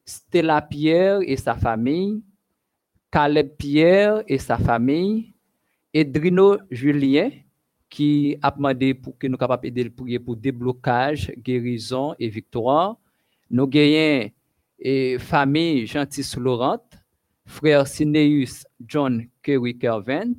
Stella 0.04 0.62
Pierre 0.62 1.20
et 1.22 1.36
sa 1.36 1.56
famille, 1.56 2.22
Caleb 3.10 3.56
Pierre 3.58 4.22
et 4.28 4.38
sa 4.38 4.56
famille, 4.56 5.34
Edrino 5.92 6.58
Julien, 6.70 7.30
qui 7.90 8.36
a 8.40 8.50
demandé 8.50 8.94
pour 8.94 9.18
que 9.18 9.26
nous 9.26 9.36
capables 9.36 9.70
de 9.70 10.18
pour 10.18 10.36
déblocage, 10.36 11.32
guérison 11.38 12.14
et 12.18 12.28
victoire. 12.28 12.98
Nous 13.50 13.66
gagnons 13.66 14.30
et 14.78 15.18
famille 15.18 15.86
Gentis 15.86 16.34
Laurent, 16.36 16.78
frère 17.44 17.86
Sineus 17.86 18.64
John 18.86 19.26
Kerry 19.42 19.76
Kervin, 19.76 20.34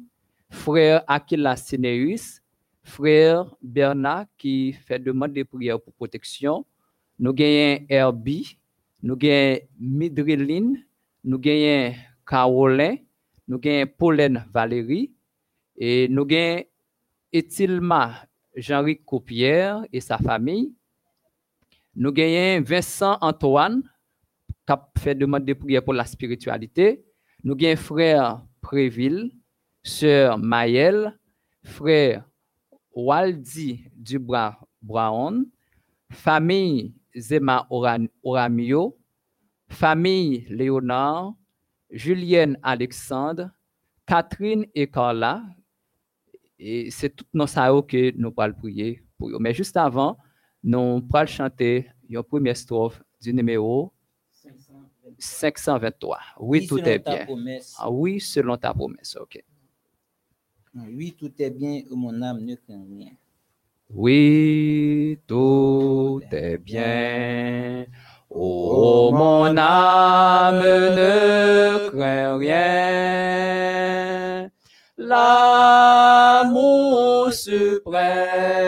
frère 0.49 1.04
Aquila 1.08 1.58
Sineus, 1.58 2.38
frère 2.89 3.56
Bernard 3.62 4.25
qui 4.38 4.73
fait 4.73 4.99
demande 4.99 5.34
de 5.34 5.43
prière 5.43 5.80
pour 5.80 5.93
protection. 5.93 6.65
Nous 7.17 7.34
gagnons 7.34 7.86
Herbie, 7.88 8.58
nous 9.04 9.15
gagnons 9.15 9.60
Midriline, 9.80 10.84
nous 11.23 11.38
gagnons 11.38 11.95
Caroline, 12.25 12.99
nous 13.47 13.60
gagnons 13.60 13.91
Pauline 13.97 14.45
Valérie, 14.52 15.12
et 15.78 16.08
nous 16.10 16.25
gagnons 16.25 16.63
Etilma 17.32 18.25
Jean-Ric 18.56 19.06
Coupière 19.06 19.86
et 19.93 20.02
sa 20.02 20.17
famille. 20.17 20.73
Nous 21.95 22.12
gagnons 22.12 22.63
Vincent 22.63 23.17
Antoine, 23.21 23.84
qui 24.67 24.73
fait 25.02 25.15
demande 25.15 25.45
de 25.45 25.54
prière 25.54 25.84
pour 25.84 25.93
la 25.93 26.06
spiritualité. 26.06 27.04
Nous 27.43 27.56
gagnons 27.56 27.78
frère 27.78 28.41
Préville, 28.62 29.32
sœur 29.84 30.38
Maëlle, 30.38 31.17
frère 31.63 32.29
Waldi 32.93 33.89
Dubra 33.95 34.60
Brown, 34.82 35.45
famille 36.12 36.93
Zema 37.15 37.67
Oramio, 37.69 38.97
famille 39.69 40.45
Léonard, 40.49 41.36
Julienne 41.91 42.58
Alexandre, 42.62 43.52
Catherine 44.06 44.65
et 44.73 44.88
Carla. 44.88 45.43
Et 46.58 46.91
c'est 46.91 47.15
tout 47.15 47.25
nos 47.34 47.47
ça 47.47 47.69
que 47.88 48.12
nous 48.17 48.34
allons 48.38 48.54
prier 48.54 49.04
pour 49.17 49.30
eux. 49.30 49.38
Mais 49.39 49.54
juste 49.54 49.78
avant, 49.78 50.17
nous 50.63 51.02
allons 51.13 51.25
chanter 51.25 51.89
une 52.10 52.21
première 52.23 52.58
strophe 52.58 53.02
du 53.21 53.34
numéro 53.34 53.93
523. 55.17 56.19
Oui, 56.39 56.67
tout 56.67 56.80
est 56.80 56.99
bien. 56.99 57.25
Ah, 57.78 57.89
oui, 57.89 58.19
selon 58.19 58.58
ta 58.58 58.73
promesse. 58.73 59.15
OK. 59.15 59.43
Oui, 60.75 61.15
tout 61.17 61.32
est 61.39 61.49
bien, 61.49 61.82
mon 61.89 62.21
âme 62.21 62.41
ne 62.41 62.55
craint 62.55 62.86
rien. 62.89 63.12
Oui, 63.89 65.19
tout 65.27 66.21
est 66.32 66.58
bien. 66.58 67.86
Oh, 68.29 69.12
mon 69.12 69.58
âme 69.58 70.60
ne 70.60 71.89
craint 71.89 72.38
rien. 72.38 73.69
L'amour 74.97 76.13
suprême 77.34 78.60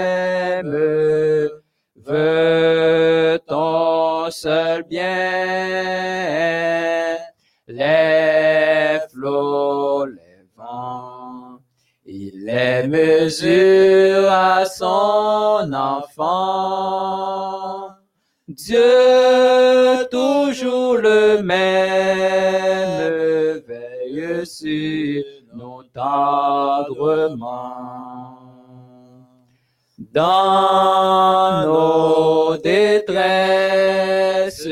veut 1.95 3.39
ton 3.45 4.31
seul 4.31 4.83
bien 4.83 5.91
flots, 9.11 10.05
les 10.05 10.45
vents, 10.55 11.59
il 12.05 12.40
les 12.51 12.87
mesure 12.87 14.29
à 14.29 14.65
son 14.65 15.71
enfant. 15.71 16.27
Dieu, 18.49 20.05
toujours 20.11 20.97
le 20.97 21.41
même, 21.41 23.61
veille 23.65 24.45
sur 24.45 25.23
nous 25.55 25.83
tendrement. 25.93 27.61
Dans 30.13 31.65
nos 31.65 32.57
détresses, 32.57 34.67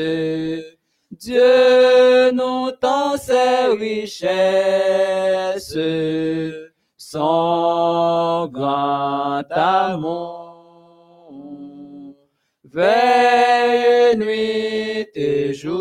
Dieu 1.12 2.30
nous 2.32 2.72
tend 2.72 3.16
ses 3.16 3.68
richesses, 3.78 4.89
amour. 9.50 10.50
Veille 12.72 14.16
nuit 14.16 15.08
et 15.14 15.52
jour, 15.52 15.80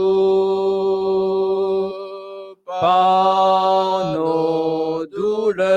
par 2.65 4.13
nos 4.13 5.05
douleurs, 5.05 5.69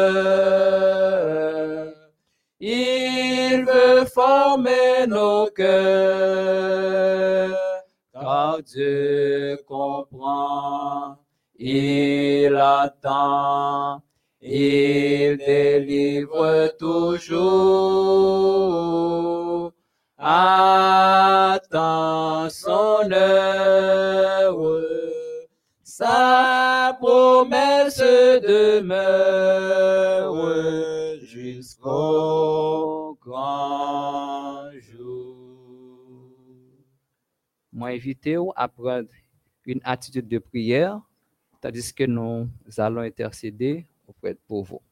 il 2.60 3.66
veut 3.66 4.06
former 4.06 5.06
nos 5.06 5.50
cœurs, 5.50 6.74
car 8.14 8.62
Dieu 8.62 9.58
comprend, 9.68 11.18
il 11.58 12.56
attend, 12.56 14.02
il 14.42 15.36
délivre 15.38 16.74
toujours. 16.78 17.42
Attends 20.18 21.62
son 22.50 23.10
heure, 23.12 24.58
sa 25.82 26.96
promesse 27.00 27.98
demeure 27.98 29.22
jusqu'au 31.22 33.18
grand 33.20 34.70
jour. 34.80 35.36
Moi, 37.72 37.88
invité 37.90 38.36
à 38.56 38.68
prendre 38.68 39.08
une 39.66 39.80
attitude 39.84 40.26
de 40.28 40.38
prière, 40.38 41.00
tandis 41.60 41.94
que 41.94 42.04
nous 42.04 42.48
allons 42.76 43.02
intercéder 43.02 43.86
vous. 44.48 44.82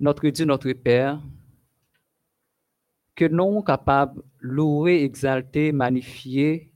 Notre 0.00 0.28
Dieu, 0.28 0.44
notre 0.44 0.72
Père, 0.72 1.22
que 3.14 3.26
nous 3.26 3.44
sommes 3.44 3.64
capables 3.64 4.20
de 4.20 4.24
louer, 4.40 5.04
exalter, 5.04 5.72
magnifier 5.72 6.72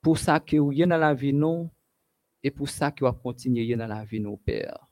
pour 0.00 0.18
ça 0.18 0.38
que 0.40 0.56
vous 0.56 0.72
dans 0.72 0.96
la 0.96 1.14
vie 1.14 1.32
nous 1.32 1.70
et 2.42 2.50
pour 2.50 2.68
ça 2.68 2.90
que 2.90 3.04
va 3.04 3.12
continuer 3.12 3.74
dans 3.76 3.86
la 3.86 4.04
vie 4.04 4.20
nous, 4.20 4.36
Père. 4.36 4.86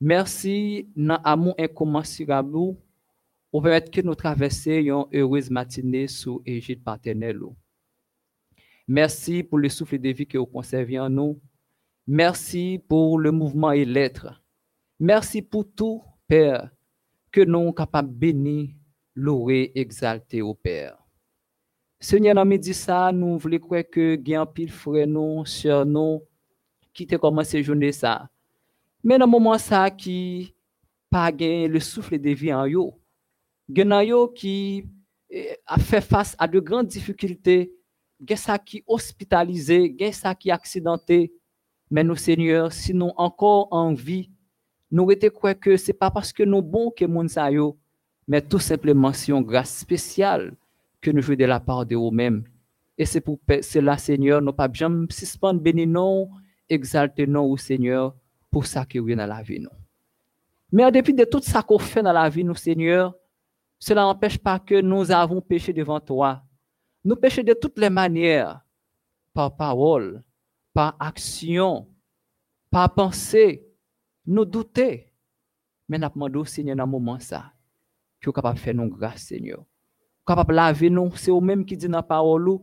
Merci 0.00 0.88
dans 0.96 1.20
amour 1.22 1.54
incommensurable 1.58 2.76
pour 3.50 3.62
que 3.62 4.00
nous 4.00 4.14
traversions 4.14 5.08
une 5.12 5.20
heureuse 5.20 5.50
matinée 5.50 6.08
sous 6.08 6.42
égide 6.46 6.82
paternelle. 6.82 7.40
Merci 8.88 9.42
pour 9.42 9.58
le 9.58 9.68
souffle 9.68 9.98
de 9.98 10.08
vie 10.08 10.26
que 10.26 10.38
vous 10.38 10.46
conservez 10.46 10.98
en 10.98 11.08
nous. 11.08 11.40
Merci 12.06 12.80
pour 12.88 13.18
le 13.18 13.30
mouvement 13.30 13.72
et 13.72 13.84
l'être. 13.84 14.42
Merci 14.98 15.42
pour 15.42 15.64
tout, 15.72 16.02
Père, 16.26 16.70
que 17.30 17.40
nous 17.40 17.64
sommes 17.64 17.74
capables 17.74 18.12
de 18.12 18.18
bénir 18.18 18.70
louer, 19.14 19.70
exalter 19.74 20.42
au 20.42 20.54
Père. 20.54 20.98
Seigneur, 22.00 22.34
dans 22.34 22.44
midi 22.44 22.74
ça, 22.74 23.12
nous 23.12 23.38
voulons 23.38 23.60
croire 23.60 23.84
que 23.88 24.16
gain 24.16 24.44
pile 24.44 24.72
nous, 25.06 25.44
sœur 25.46 25.86
nous, 25.86 26.22
qui 26.92 27.06
te 27.06 27.14
commencé 27.14 27.62
ça. 27.92 28.28
Mais 29.04 29.18
dans 29.18 29.28
moment 29.28 29.56
ça 29.58 29.90
qui 29.90 30.54
pas 31.08 31.30
le 31.30 31.78
souffle 31.78 32.18
de 32.18 32.30
vie 32.30 32.52
en 32.52 32.66
yo, 32.66 32.98
yo 33.68 34.28
qui 34.28 34.84
a 35.66 35.78
fait 35.78 36.00
face 36.00 36.34
à 36.38 36.48
de 36.48 36.58
grandes 36.58 36.86
difficultés, 36.88 37.72
gen 38.20 38.36
ça 38.36 38.58
qui 38.58 38.82
hospitalisé, 38.86 39.94
gen 39.98 40.12
ça 40.12 40.34
qui 40.34 40.50
accidenté. 40.50 41.32
Mais 41.92 42.02
nous 42.02 42.16
Seigneur, 42.16 42.72
si 42.72 42.94
nous 42.94 43.12
encore 43.18 43.68
en 43.70 43.92
vie, 43.92 44.30
nous 44.90 45.10
était 45.10 45.28
croire 45.28 45.60
que 45.60 45.76
c'est 45.76 45.92
pas 45.92 46.10
parce 46.10 46.32
que 46.32 46.42
nous 46.42 46.62
bons 46.62 46.90
que 46.90 47.04
sa 47.28 47.50
yo, 47.50 47.76
mais 48.26 48.40
tout 48.40 48.58
simplement 48.58 49.12
c'est 49.12 49.30
une 49.30 49.42
grâce 49.42 49.76
spéciale 49.76 50.56
que 51.02 51.10
nous 51.10 51.20
jouons 51.20 51.36
de 51.36 51.44
la 51.44 51.60
part 51.60 51.84
de 51.84 51.94
vous-mêmes. 51.94 52.44
Et 52.96 53.04
c'est 53.04 53.20
pour 53.20 53.38
cela, 53.60 53.98
Seigneur, 53.98 54.40
nous 54.40 54.54
pas 54.54 54.70
jamais 54.72 55.06
suspendre, 55.10 55.60
bénir 55.60 55.86
non, 55.86 56.30
exalter 56.66 57.26
au 57.26 57.58
Seigneur 57.58 58.14
pour 58.50 58.64
ça 58.64 58.86
que 58.86 58.98
vous 58.98 59.14
dans 59.14 59.26
la 59.26 59.42
vie. 59.42 59.60
nous. 59.60 59.68
Mais 60.72 60.86
en 60.86 60.90
dépit 60.90 61.12
de 61.12 61.24
tout 61.24 61.42
ça 61.42 61.62
qu'on 61.62 61.78
fait 61.78 62.02
dans 62.02 62.14
la 62.14 62.30
vie, 62.30 62.42
nous, 62.42 62.54
Seigneur, 62.54 63.14
cela 63.78 64.00
n'empêche 64.00 64.38
pas 64.38 64.58
que 64.58 64.80
nous 64.80 65.10
avons 65.10 65.42
péché 65.42 65.74
devant 65.74 66.00
toi. 66.00 66.42
Nous 67.04 67.16
péchons 67.16 67.42
de 67.42 67.52
toutes 67.52 67.78
les 67.78 67.90
manières, 67.90 68.62
par 69.34 69.54
parole, 69.54 70.22
par 70.72 70.96
action, 70.98 71.88
par 72.70 72.94
pensée, 72.94 73.66
nous 74.26 74.44
douter. 74.44 75.12
Mais 75.88 75.98
nous 75.98 76.08
demandons, 76.08 76.44
Seigneur, 76.44 76.76
dans 76.76 76.86
moment 76.86 77.18
ça, 77.18 77.52
que 78.20 78.26
vous 78.26 78.32
capable 78.32 78.56
de 78.56 78.62
faire 78.62 78.74
nos 78.74 78.86
grâce, 78.86 79.24
Seigneur. 79.24 79.64
Capable 80.26 80.50
de 80.50 80.56
laver 80.56 80.90
nous, 80.90 81.14
c'est 81.16 81.30
vous-même 81.30 81.64
qui 81.64 81.76
dit 81.76 81.88
dans 81.88 81.98
la 81.98 82.02
parole, 82.02 82.58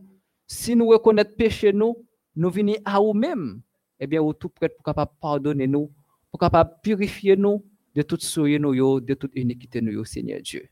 si 0.46 0.74
nous 0.74 0.88
reconnaissons 0.88 1.30
péché 1.36 1.72
nous, 1.72 1.96
nous 2.34 2.50
venons 2.50 2.74
à 2.84 2.98
vous-même, 2.98 3.60
eh 3.98 4.06
bien, 4.06 4.20
vous 4.20 4.32
tout 4.32 4.48
prêt 4.48 4.68
pour 4.68 4.82
capable 4.82 5.12
pardonner 5.20 5.66
nous, 5.66 5.92
pour 6.30 6.40
capable 6.40 6.74
purifier 6.82 7.36
nous 7.36 7.64
de 7.94 8.02
toute 8.02 8.22
souillure 8.22 8.60
nous, 8.60 9.00
de 9.00 9.14
toute 9.14 9.32
iniquité 9.36 9.80
nous, 9.80 10.04
Seigneur 10.04 10.40
Dieu. 10.40 10.68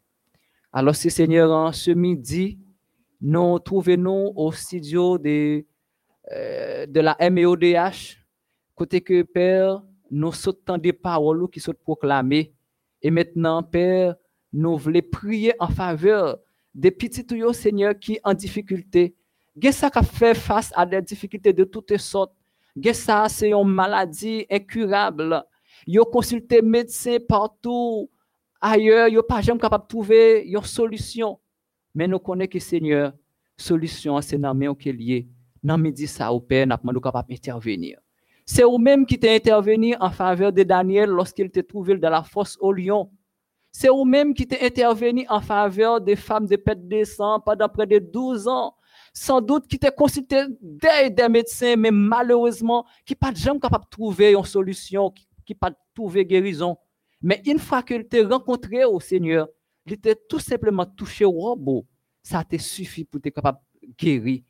Alors, 0.73 0.95
si 0.95 1.11
Seigneur, 1.11 1.51
en 1.51 1.73
ce 1.73 1.91
midi, 1.91 2.59
nous 3.21 3.59
trouvons 3.59 4.33
au 4.37 4.53
studio 4.53 5.19
de, 5.19 5.65
euh, 6.33 6.87
de 6.87 7.01
la 7.01 7.17
MEODH, 7.31 8.19
côté 8.75 9.01
que 9.01 9.23
Père, 9.23 9.83
nous 10.11 10.33
sautons 10.33 10.79
des 10.79 10.93
paroles 10.93 11.49
qui 11.51 11.61
sont 11.61 11.75
proclamées. 11.83 12.53
Et 13.03 13.11
maintenant, 13.11 13.63
Père, 13.63 14.15
nous 14.53 14.77
voulons 14.77 15.01
prier 15.11 15.53
en 15.59 15.69
faveur 15.69 16.39
des 16.75 16.91
petits 16.91 17.27
tuyaux, 17.27 17.53
Seigneur, 17.53 17.99
qui 17.99 18.19
en 18.25 18.35
difficulté. 18.35 19.15
Qu'est-ce 19.61 19.87
qui 19.87 20.05
fait 20.05 20.35
face 20.35 20.73
à 20.77 20.87
des 20.87 21.03
difficultés 21.03 21.53
de 21.53 21.65
toutes 21.65 21.97
sortes? 21.97 22.33
Qu'est-ce 22.81 23.11
c'est 23.29 23.51
une 23.51 23.69
maladie 23.69 24.47
incurable? 24.51 25.45
Ils 25.87 26.01
ont 26.01 26.05
consulté 26.05 26.63
médecins 26.63 27.19
partout 27.27 28.09
ailleurs, 28.61 29.09
ils 29.09 29.21
pas 29.23 29.41
jamais 29.41 29.61
capable 29.61 29.85
de 29.85 29.89
trouver 29.89 30.43
une 30.47 30.63
solution. 30.63 31.39
Mais 31.95 32.07
nous 32.07 32.19
connaissons 32.19 32.51
que 32.51 32.59
Seigneur, 32.59 33.13
solution, 33.57 34.21
c'est 34.21 34.39
dans 34.39 34.55
main 34.55 34.75
qui 34.75 34.89
est 34.91 34.93
lié. 34.93 35.29
Dans 35.63 35.79
midi 35.79 36.07
Père, 36.49 36.67
nous 36.67 36.77
sommes 36.77 37.01
capables 37.01 37.29
d'intervenir. 37.29 37.99
C'est 38.47 38.63
vous-même 38.63 39.05
qui 39.05 39.19
t'es 39.19 39.35
intervenu 39.35 39.95
en 40.01 40.11
faveur 40.11 40.53
de 40.53 40.63
Daniel 40.63 41.11
lorsqu'il 41.11 41.51
t'est 41.51 41.63
trouvé 41.63 41.97
dans 41.99 42.11
la 42.11 42.23
fosse 42.23 42.57
au 42.61 42.73
lion. 42.73 43.11
C'est 43.71 43.89
vous-même 43.89 44.33
qui 44.33 44.47
t'es 44.47 44.65
intervenu 44.65 45.27
en 45.29 45.41
faveur 45.41 46.01
des 46.01 46.17
femmes 46.17 46.47
de 46.47 46.57
pète 46.57 46.89
de 46.89 47.05
sang 47.05 47.41
pendant 47.41 47.69
près 47.69 47.87
de 47.87 47.99
12 47.99 48.49
ans. 48.49 48.75
Sans 49.13 49.41
doute 49.41 49.67
qui 49.67 49.79
t'est 49.79 49.95
consulté 49.95 50.45
des, 50.61 51.29
médecins, 51.29 51.77
mais 51.77 51.91
malheureusement, 51.91 52.87
qui 53.05 53.15
pas 53.15 53.35
jamais 53.35 53.61
capable 53.61 53.85
de 53.85 53.91
trouver 53.91 54.33
une 54.33 54.45
solution, 54.45 55.13
qui, 55.45 55.55
pas 55.55 55.73
trouver 55.95 56.25
guérison. 56.25 56.77
Mais 57.21 57.43
une 57.45 57.59
fois 57.59 57.83
qu'il 57.83 58.07
t'a 58.07 58.27
rencontré 58.27 58.85
au 58.85 59.01
Seigneur, 59.01 59.49
il 59.87 59.95
était 59.95 60.17
tout 60.29 60.39
simplement 60.39 60.87
touché 60.87 61.25
au 61.25 61.33
robot. 61.33 61.87
Ça 62.23 62.45
t'a 62.45 62.59
suffi 62.59 63.05
pour 63.05 63.21
être 63.25 63.35
capable 63.35 63.59
de 63.83 63.89
guérir. 63.99 64.43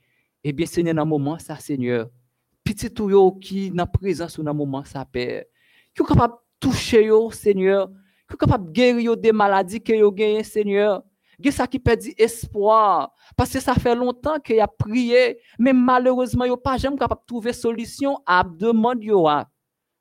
Eh 0.45 0.53
bien, 0.53 0.67
Seigneur, 0.67 0.95
dans 0.95 1.03
un 1.03 1.05
moment, 1.05 1.39
ça, 1.39 1.57
Seigneur, 1.57 2.09
petit 2.65 2.91
tout 2.91 3.39
qui 3.41 3.71
dans 3.71 3.87
présence 3.87 4.39
dans 4.39 4.51
un 4.51 4.55
moment, 4.55 4.85
ça, 4.85 5.05
Père, 5.05 5.45
qui 5.95 6.03
est 6.03 6.07
capable 6.07 6.35
de 6.35 6.39
toucher, 6.61 7.11
au 7.11 7.31
Seigneur, 7.31 7.89
qui 8.29 8.35
est 8.35 8.39
capable 8.39 8.67
de 8.67 8.73
guérir 8.73 9.17
des 9.17 9.33
maladies 9.33 9.81
que 9.81 10.01
vous 10.03 10.13
gagnez, 10.13 10.45
Seigneur. 10.45 11.03
Il 11.41 11.53
ça 11.53 11.69
qui 11.69 11.79
perd 11.79 12.03
espoir. 12.17 13.13
Parce 13.37 13.53
que 13.53 13.61
ça 13.61 13.75
fait 13.75 13.95
longtemps 13.95 14.41
qu'il 14.41 14.59
a 14.59 14.67
prié, 14.67 15.39
mais 15.59 15.73
malheureusement, 15.73 16.45
n'a 16.45 16.57
pas 16.57 16.77
jamais 16.77 16.97
capable 16.97 17.21
de 17.21 17.27
trouver 17.27 17.53
solution 17.53 18.19
à 18.27 18.43
demander. 18.45 19.13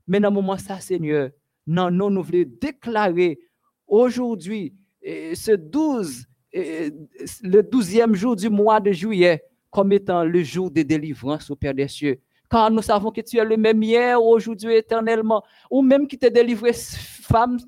Mais 0.08 0.20
dans 0.20 0.30
un 0.30 0.32
moment, 0.32 0.58
ça, 0.58 0.80
Seigneur, 0.80 1.30
non, 1.68 1.92
non, 1.92 2.10
nous 2.10 2.24
voulons 2.24 2.46
déclarer 2.60 3.40
aujourd'hui, 3.86 4.74
ce 5.04 5.56
12, 5.56 6.26
le 6.54 7.62
12e 7.62 8.16
jour 8.16 8.36
du 8.36 8.50
mois 8.50 8.80
de 8.80 8.92
juillet, 8.92 9.44
comme 9.78 9.92
étant 9.92 10.24
le 10.24 10.42
jour 10.42 10.72
de 10.72 10.82
délivrance 10.82 11.52
au 11.52 11.56
Père 11.56 11.72
des 11.72 11.88
cieux. 11.88 12.20
Car 12.50 12.72
nous 12.72 12.82
savons 12.82 13.12
que 13.12 13.22
tu 13.22 13.38
es 13.38 13.46
le 13.46 13.58
même 13.58 13.84
hier, 13.84 14.20
aujourd'hui, 14.20 14.74
éternellement. 14.74 15.44
Ou 15.70 15.84
même 15.84 16.08
qui 16.08 16.18
t'a 16.18 16.32
délivré, 16.32 16.74
femme, 16.74 17.60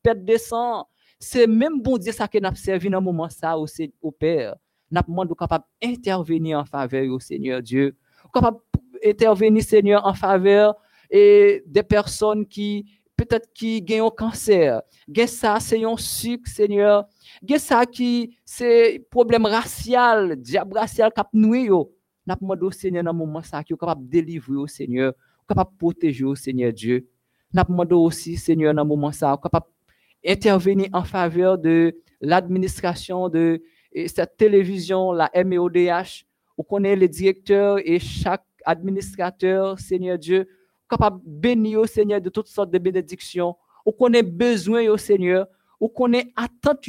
perte 0.00 0.24
de 0.24 0.36
sang. 0.36 0.86
C'est 1.18 1.48
même 1.48 1.82
bon 1.82 1.98
Dieu 1.98 2.12
ça 2.12 2.28
que 2.28 2.38
nous 2.38 2.54
servi 2.54 2.88
dans 2.88 3.00
le 3.00 3.04
moment 3.04 3.28
ça 3.28 3.58
au, 3.58 3.66
au 4.00 4.12
Père. 4.12 4.54
Nous 4.88 5.00
demandons 5.08 5.34
capable 5.34 5.64
d'intervenir 5.82 6.60
en 6.60 6.64
faveur 6.64 7.12
au 7.12 7.18
Seigneur 7.18 7.60
Dieu. 7.60 7.96
Capable 8.32 8.58
d'intervenir, 9.02 9.64
Seigneur, 9.64 10.06
en 10.06 10.14
faveur 10.14 10.76
et 11.10 11.64
des 11.66 11.82
personnes 11.82 12.46
qui 12.46 12.86
peut-être 13.18 13.52
qui 13.52 13.84
ont 14.00 14.06
un 14.06 14.10
cancer. 14.10 14.80
Ça, 15.26 15.58
c'est 15.60 15.84
un 15.84 15.96
sucre, 15.96 16.48
Seigneur. 16.48 17.06
Gen 17.46 17.58
ça 17.58 17.84
qui, 17.84 18.38
c'est 18.44 19.04
problème 19.10 19.44
racial, 19.44 20.36
diable 20.36 20.78
racial 20.78 21.12
qui 21.12 21.22
nous 21.34 21.54
yo. 21.54 21.92
N'a 22.26 22.36
demandé 22.36 22.62
au 22.62 22.70
Seigneur 22.70 23.02
dans 23.02 23.12
moment 23.12 23.42
qui 23.42 23.72
est 23.72 23.76
capable 23.76 24.04
de 24.04 24.10
délivrer 24.10 24.68
Seigneur, 24.68 25.12
capable 25.48 25.72
de 25.72 25.78
protéger 25.78 26.34
Seigneur 26.36 26.72
Dieu. 26.72 27.08
N'a 27.52 27.64
demandé 27.64 27.94
aussi 27.94 28.36
Seigneur 28.36 28.72
dans 28.72 28.84
moment 28.84 29.12
ça 29.12 29.38
capable 29.42 29.66
intervenir 30.26 30.88
en 30.92 31.04
faveur 31.04 31.58
de 31.58 31.96
l'administration 32.20 33.28
de 33.28 33.62
cette 34.06 34.36
télévision, 34.36 35.12
la 35.12 35.30
MEODH. 35.34 36.24
On 36.56 36.62
connaît 36.62 36.96
les 36.96 37.08
directeurs 37.08 37.78
et 37.82 37.98
chaque 37.98 38.44
administrateur, 38.64 39.78
Seigneur 39.78 40.18
Dieu, 40.18 40.48
capable 40.88 41.20
de 41.24 41.30
bénir 41.30 41.80
au 41.80 41.86
Seigneur 41.86 42.20
de 42.20 42.28
toutes 42.28 42.48
sortes 42.48 42.70
de 42.70 42.78
bénédictions. 42.78 43.56
On 43.84 43.92
connaît 43.92 44.22
besoin 44.22 44.88
au 44.88 44.96
Seigneur. 44.96 45.46
On 45.80 45.88
connaît 45.88 46.32
attente 46.36 46.88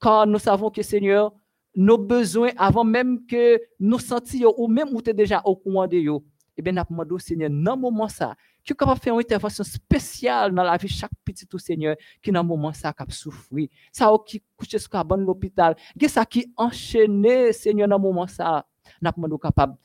car 0.00 0.26
nous 0.26 0.38
savons 0.38 0.70
que 0.70 0.82
Seigneur, 0.82 1.32
nos 1.74 1.98
besoins 1.98 2.50
avant 2.56 2.84
même 2.84 3.26
que 3.26 3.60
nous 3.78 3.98
sentions 3.98 4.54
ou 4.56 4.68
même 4.68 4.88
où 4.92 5.02
tu 5.02 5.10
es 5.10 5.14
déjà 5.14 5.42
au 5.44 5.56
courant 5.56 5.86
de 5.86 5.96
eux. 5.96 6.20
Eh 6.56 6.62
bien, 6.62 6.72
nous 6.72 6.82
demandé 6.88 7.12
au 7.12 7.18
Seigneur, 7.18 7.50
dans 7.50 7.76
moment 7.76 8.08
ça, 8.08 8.34
tu 8.64 8.72
es 8.72 8.76
capable 8.76 8.98
de 8.98 9.04
faire 9.04 9.14
une 9.14 9.20
intervention 9.20 9.62
spéciale 9.62 10.54
dans 10.54 10.62
la 10.62 10.76
vie 10.76 10.88
de 10.88 10.92
chaque 10.92 11.12
petit 11.24 11.46
tout 11.46 11.58
Seigneur 11.58 11.96
qui 12.22 12.32
dans 12.32 12.42
moment 12.42 12.72
ça 12.72 12.94
a 12.96 13.04
souffrir. 13.10 13.68
Ça 13.92 14.10
qui 14.26 14.42
couché 14.56 14.78
sur 14.78 14.90
le 14.92 15.24
l'hôpital. 15.24 15.76
qui 15.98 16.08
ça 16.08 16.24
qui 16.24 16.52
enchaîné 16.56 17.52
Seigneur 17.52 17.88
dans 17.88 17.98
moment 17.98 18.26
ça? 18.26 18.66
Nous 19.02 19.10
demandé 19.14 19.36
capable 19.40 19.76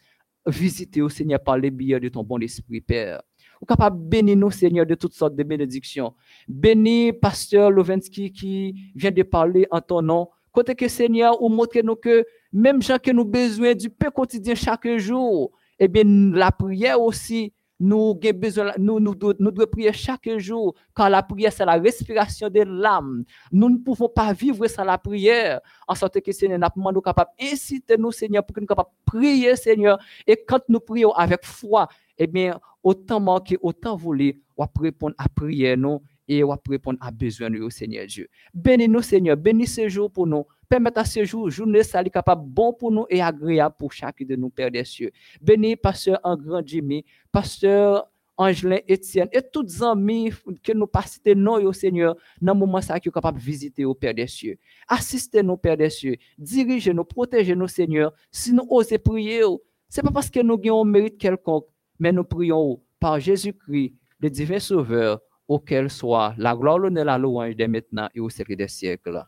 visiter 0.46 1.02
au 1.02 1.10
Seigneur 1.10 1.44
par 1.44 1.58
les 1.58 1.70
biais 1.70 2.00
de 2.00 2.10
ton 2.10 2.24
bon 2.24 2.42
esprit 2.42 2.82
Père 2.82 3.22
ou 3.62 3.66
capable 3.66 4.04
de 4.04 4.10
bénir 4.10 4.38
nous, 4.38 4.52
Seigneur, 4.52 4.86
de 4.86 4.96
toutes 4.96 5.14
sortes 5.14 5.36
de 5.36 5.44
bénédictions. 5.44 6.14
Bénis 6.48 7.14
Pasteur 7.14 7.70
Lovensky 7.70 8.32
qui 8.32 8.92
vient 8.96 9.12
de 9.12 9.24
parler 9.24 9.68
en 9.70 9.80
ton 9.80 10.02
nom. 10.02 10.30
Côté 10.52 10.76
que 10.76 10.88
Seigneur, 10.88 11.42
ou 11.42 11.48
montre 11.48 11.80
nous 11.84 11.96
que 11.96 12.26
même 12.52 12.82
gens 12.82 12.98
que 12.98 13.12
nous 13.12 13.24
besoin 13.24 13.74
du 13.74 13.90
pain 13.90 14.10
quotidien 14.10 14.56
chaque 14.56 14.88
jour, 14.98 15.52
eh 15.80 15.88
bien, 15.88 16.04
la 16.34 16.52
prière 16.52 17.00
aussi, 17.00 17.54
nous, 17.80 18.14
besoin, 18.36 18.74
nous, 18.78 19.00
nous, 19.00 19.16
nous 19.40 19.52
devons 19.52 19.68
prier 19.68 19.92
chaque 19.94 20.30
jour, 20.38 20.76
car 20.96 21.10
la 21.10 21.24
prière, 21.24 21.52
c'est 21.52 21.66
la 21.66 21.80
respiration 21.80 22.50
de 22.50 22.62
l'âme. 22.62 23.24
Nous 23.52 23.70
ne 23.70 23.78
pouvons 23.78 24.08
pas 24.08 24.34
vivre 24.34 24.68
sans 24.68 24.84
la 24.84 24.98
prière, 24.98 25.60
en 25.88 25.96
sorte 25.96 26.22
que 26.22 26.32
Seigneur, 26.32 26.60
nous 26.76 27.02
capable 27.02 27.32
d'inciter 27.40 27.98
nous, 27.98 28.12
Seigneur, 28.12 28.46
pour 28.46 28.54
que 28.54 28.60
nous 28.60 28.68
capables 28.68 28.90
de 28.90 29.12
prier, 29.12 29.56
Seigneur. 29.56 29.98
Et 30.28 30.38
quand 30.48 30.62
nous 30.70 30.80
prions 30.80 31.12
avec 31.14 31.44
foi, 31.44 31.88
eh 32.18 32.28
bien, 32.28 32.60
autant 32.84 33.20
manquer, 33.20 33.58
autant 33.62 33.96
voler, 33.96 34.40
on 34.58 34.64
va 34.64 34.72
répondre 34.80 35.16
à 35.18 35.30
prière 35.30 35.78
nous 35.78 36.02
et 36.28 36.44
on 36.44 36.50
va 36.50 36.58
répondre 36.70 36.98
à 37.02 37.12
besoin 37.12 37.50
nous, 37.50 37.70
Seigneur 37.70 38.06
Dieu. 38.06 38.30
Bénis-nous, 38.54 39.02
Seigneur, 39.02 39.38
bénis 39.38 39.68
ce 39.68 39.88
jour 39.90 40.12
pour 40.12 40.28
nous. 40.28 40.46
Permette 40.70 40.98
à 40.98 41.04
ce 41.04 41.26
jour, 41.26 41.50
journée 41.50 41.84
ça 41.84 42.02
capable 42.06 42.44
bon 42.46 42.72
pour 42.72 42.92
nous 42.92 43.06
et 43.10 43.22
agréable 43.22 43.76
pour 43.78 43.92
chacun 43.92 44.24
de 44.24 44.36
nous, 44.36 44.50
Père 44.50 44.72
des 44.72 44.86
cieux. 44.86 45.12
Bénis 45.42 45.76
pasteur 45.76 46.20
Grand 46.24 46.66
Jimmy, 46.66 47.04
pasteur 47.32 48.08
Angelin 48.38 48.80
Etienne 48.90 49.28
et 49.34 49.42
toutes 49.42 49.68
les 49.68 49.84
amis 49.84 50.32
que 50.64 50.72
nous 50.72 50.88
passons 50.88 51.20
nous, 51.36 51.52
au 51.52 51.74
Seigneur, 51.74 52.16
dans 52.42 52.54
le 52.54 52.60
moment 52.60 52.82
ça 52.82 53.00
qui 53.00 53.10
est 53.10 53.12
capable 53.12 53.38
de 53.38 53.44
visiter 53.44 53.84
Père 54.00 54.14
des 54.14 54.28
cieux. 54.28 54.58
Assistez-nous, 54.88 55.58
Père 55.58 55.76
des 55.78 55.90
cieux. 55.90 56.16
Dirigez-nous, 56.38 57.04
protégez-nous, 57.04 57.68
Seigneur. 57.68 58.14
Si 58.32 58.54
nous 58.54 58.66
osons 58.70 58.98
prier, 59.04 59.42
ce 59.90 60.00
n'est 60.00 60.04
pas 60.06 60.12
parce 60.12 60.30
que 60.30 60.40
nous 60.40 60.54
avons 60.54 60.82
un 60.82 60.86
mérite 60.86 61.18
quelconque, 61.18 61.66
mais 62.02 62.12
nous 62.12 62.24
prions 62.24 62.82
par 63.00 63.20
Jésus-Christ, 63.20 63.94
le 64.20 64.30
divin 64.32 64.58
Sauveur, 64.58 65.22
auquel 65.48 65.88
soit 65.88 66.34
la 66.36 66.56
gloire, 66.56 66.80
l'honneur, 66.80 67.06
la 67.06 67.18
louange 67.18 67.56
dès 67.56 67.68
maintenant 67.68 68.10
et 68.16 68.20
au 68.20 68.28
siècle 68.28 68.56
des 68.56 68.68
siècles. 68.68 69.24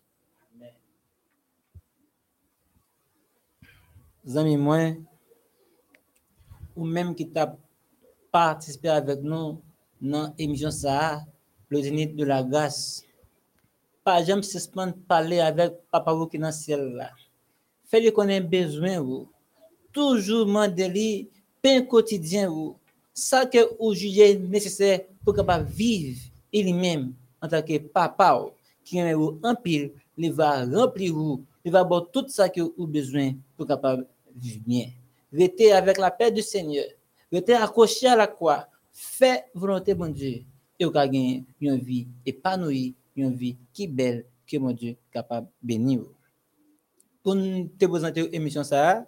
Amis 4.35 4.57
moi, 4.57 4.93
ou 6.75 6.83
même 6.83 7.13
qui 7.13 7.29
t'a 7.29 7.55
participé 8.31 8.89
avec 8.89 9.21
nous 9.21 9.61
dans 10.01 10.33
l'émission 10.39 10.71
ça, 10.71 11.21
le 11.69 11.79
zénith 11.79 12.15
de 12.15 12.25
la 12.25 12.41
grâce. 12.41 13.03
Pas 14.03 14.23
jamais 14.23 14.41
suspendre 14.41 14.95
parler 15.07 15.39
avec 15.39 15.73
papa 15.91 16.11
vous 16.11 16.25
qui 16.25 16.37
est 16.37 16.39
dans 16.39 16.47
le 16.47 16.53
ciel 16.53 16.81
là. 16.95 17.11
Faites-le 17.85 18.09
qu'on 18.09 18.27
ait 18.27 18.41
besoin 18.41 18.99
vous. 18.99 19.29
Toujours 19.91 20.47
demander 20.47 21.29
pain 21.63 21.81
quotidien 21.81 22.51
ou 22.51 22.75
ça 23.13 23.45
que 23.45 23.57
vous 23.79 23.93
jugez 23.93 24.37
nécessaire 24.37 25.01
pour 25.23 25.33
capable 25.33 25.69
vivre 25.69 26.19
lui-même 26.51 27.13
en 27.41 27.47
tant 27.47 27.61
que 27.61 27.77
papa 27.77 28.45
qui 28.83 28.97
aime 28.97 29.15
vous 29.15 29.39
en 29.41 29.55
pile, 29.55 29.93
il 30.17 30.31
va 30.31 30.65
remplir 30.65 31.13
vous, 31.13 31.43
il 31.63 31.71
va 31.71 31.79
avoir 31.79 32.11
tout 32.11 32.27
ça 32.27 32.49
que 32.49 32.59
vous 32.59 32.85
besoin 32.85 33.33
pour 33.55 33.65
capable 33.65 34.05
vivre 34.35 34.59
bien. 34.65 34.87
Restez 35.31 35.71
avec 35.71 35.97
la 35.97 36.11
paix 36.11 36.31
du 36.31 36.41
Seigneur. 36.41 36.85
Restez 37.31 37.53
accroché 37.53 38.07
à 38.07 38.15
la 38.15 38.27
croix. 38.27 38.67
Faites 38.91 39.45
volonté 39.55 39.95
bon 39.95 40.13
Dieu 40.13 40.43
et 40.77 40.85
vous 40.85 40.91
gagner 40.91 41.43
une 41.59 41.77
vie 41.77 42.07
épanouie, 42.25 42.93
une 43.15 43.33
vie 43.33 43.57
qui 43.71 43.87
belle 43.87 44.25
que 44.45 44.57
mon 44.57 44.71
Dieu 44.71 44.95
capable 45.11 45.47
bénir. 45.61 46.01
Pour 47.23 47.33
te 47.33 47.85
présenter 47.85 48.27
l'émission 48.29 48.63
ça, 48.63 49.07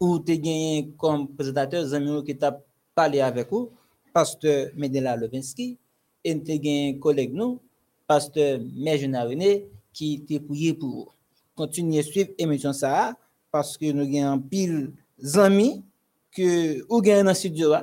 ou 0.00 0.18
tu 0.18 0.38
gagné 0.38 0.90
comme 0.96 1.28
présentateur 1.28 1.84
Zamiro 1.84 2.22
qui 2.22 2.36
t'a 2.36 2.60
parlé 2.94 3.20
avec 3.20 3.50
vous, 3.50 3.70
pasteur 4.12 4.68
Medela 4.76 5.16
Levinsky, 5.16 5.76
et 6.24 6.42
tu 6.42 6.58
gagné 6.58 6.98
collègue 6.98 7.34
nous, 7.34 7.60
pasteur 8.06 8.60
Merjena 8.76 9.24
René, 9.24 9.66
qui 9.92 10.24
t'a 10.24 10.38
prié 10.40 10.74
pour 10.74 10.88
vous. 10.88 11.08
Continuez 11.54 12.00
à 12.00 12.02
suivre 12.02 12.30
l'émission 12.38 12.72
ça 12.72 13.16
parce 13.50 13.76
que 13.76 13.90
nous 13.90 14.04
avons 14.22 14.40
pile 14.40 14.92
d'amis 15.18 15.82
que 16.30 16.84
ou 16.88 17.00
gagne 17.02 17.24
dans 17.24 17.34
studio 17.34 17.74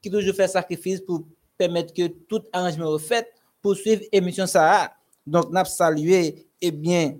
qui 0.00 0.10
toujours 0.10 0.34
fait 0.34 0.46
sacrifice 0.46 1.00
pour 1.00 1.24
permettre 1.56 1.92
que 1.92 2.06
tout 2.06 2.42
arrangement 2.52 2.86
soit 2.98 3.08
fait 3.08 3.28
pour 3.62 3.74
suivre 3.74 4.02
l'émission 4.12 4.46
ça. 4.46 4.92
Donc, 5.26 5.50
nous 5.50 5.64
salué 5.64 6.46
et 6.60 6.70
bien 6.70 7.16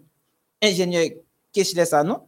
ingénieur 0.62 1.08
Keshile 1.52 1.86
Sanon 1.86 2.20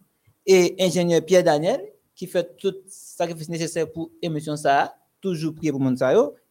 et 0.47 0.75
ingénieur 0.79 1.23
Pierre 1.25 1.43
Daniel 1.43 1.81
qui 2.15 2.27
fait 2.27 2.57
tout 2.57 2.75
sacrifice 2.87 3.49
nécessaire 3.49 3.91
pour 3.91 4.11
l'émission 4.23 4.57
ça, 4.57 4.97
toujours 5.21 5.55
prier 5.55 5.71
pour 5.71 5.81
mon 5.81 5.95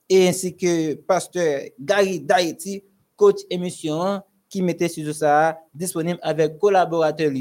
et 0.10 0.28
ainsi 0.28 0.56
que 0.56 0.94
pasteur 0.94 1.62
Gary 1.80 2.20
Daiti, 2.20 2.84
coach 3.16 3.40
émission 3.50 4.22
qui 4.48 4.62
mettait 4.62 4.88
sur 4.88 5.14
ça 5.14 5.60
disponible 5.74 6.20
avec 6.22 6.60
collaborateurs 6.60 7.32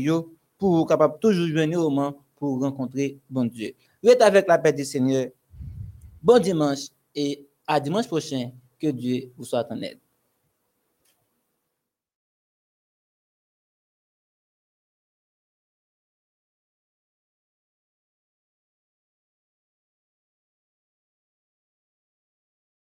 pour 0.58 0.86
capable 0.86 1.18
toujours 1.20 1.48
venir 1.48 1.80
au 1.80 1.90
moment 1.90 2.16
pour 2.36 2.60
rencontrer 2.60 3.18
bon 3.28 3.44
Dieu. 3.44 3.74
Reste 4.02 4.22
avec 4.22 4.48
la 4.48 4.58
paix 4.58 4.72
du 4.72 4.84
Seigneur. 4.84 5.26
Bon 6.22 6.38
dimanche 6.38 6.88
et 7.14 7.46
à 7.66 7.78
dimanche 7.80 8.06
prochain. 8.06 8.50
Que 8.80 8.88
Dieu 8.88 9.32
vous 9.36 9.44
soit 9.44 9.66
en 9.70 9.80
aide. 9.80 9.98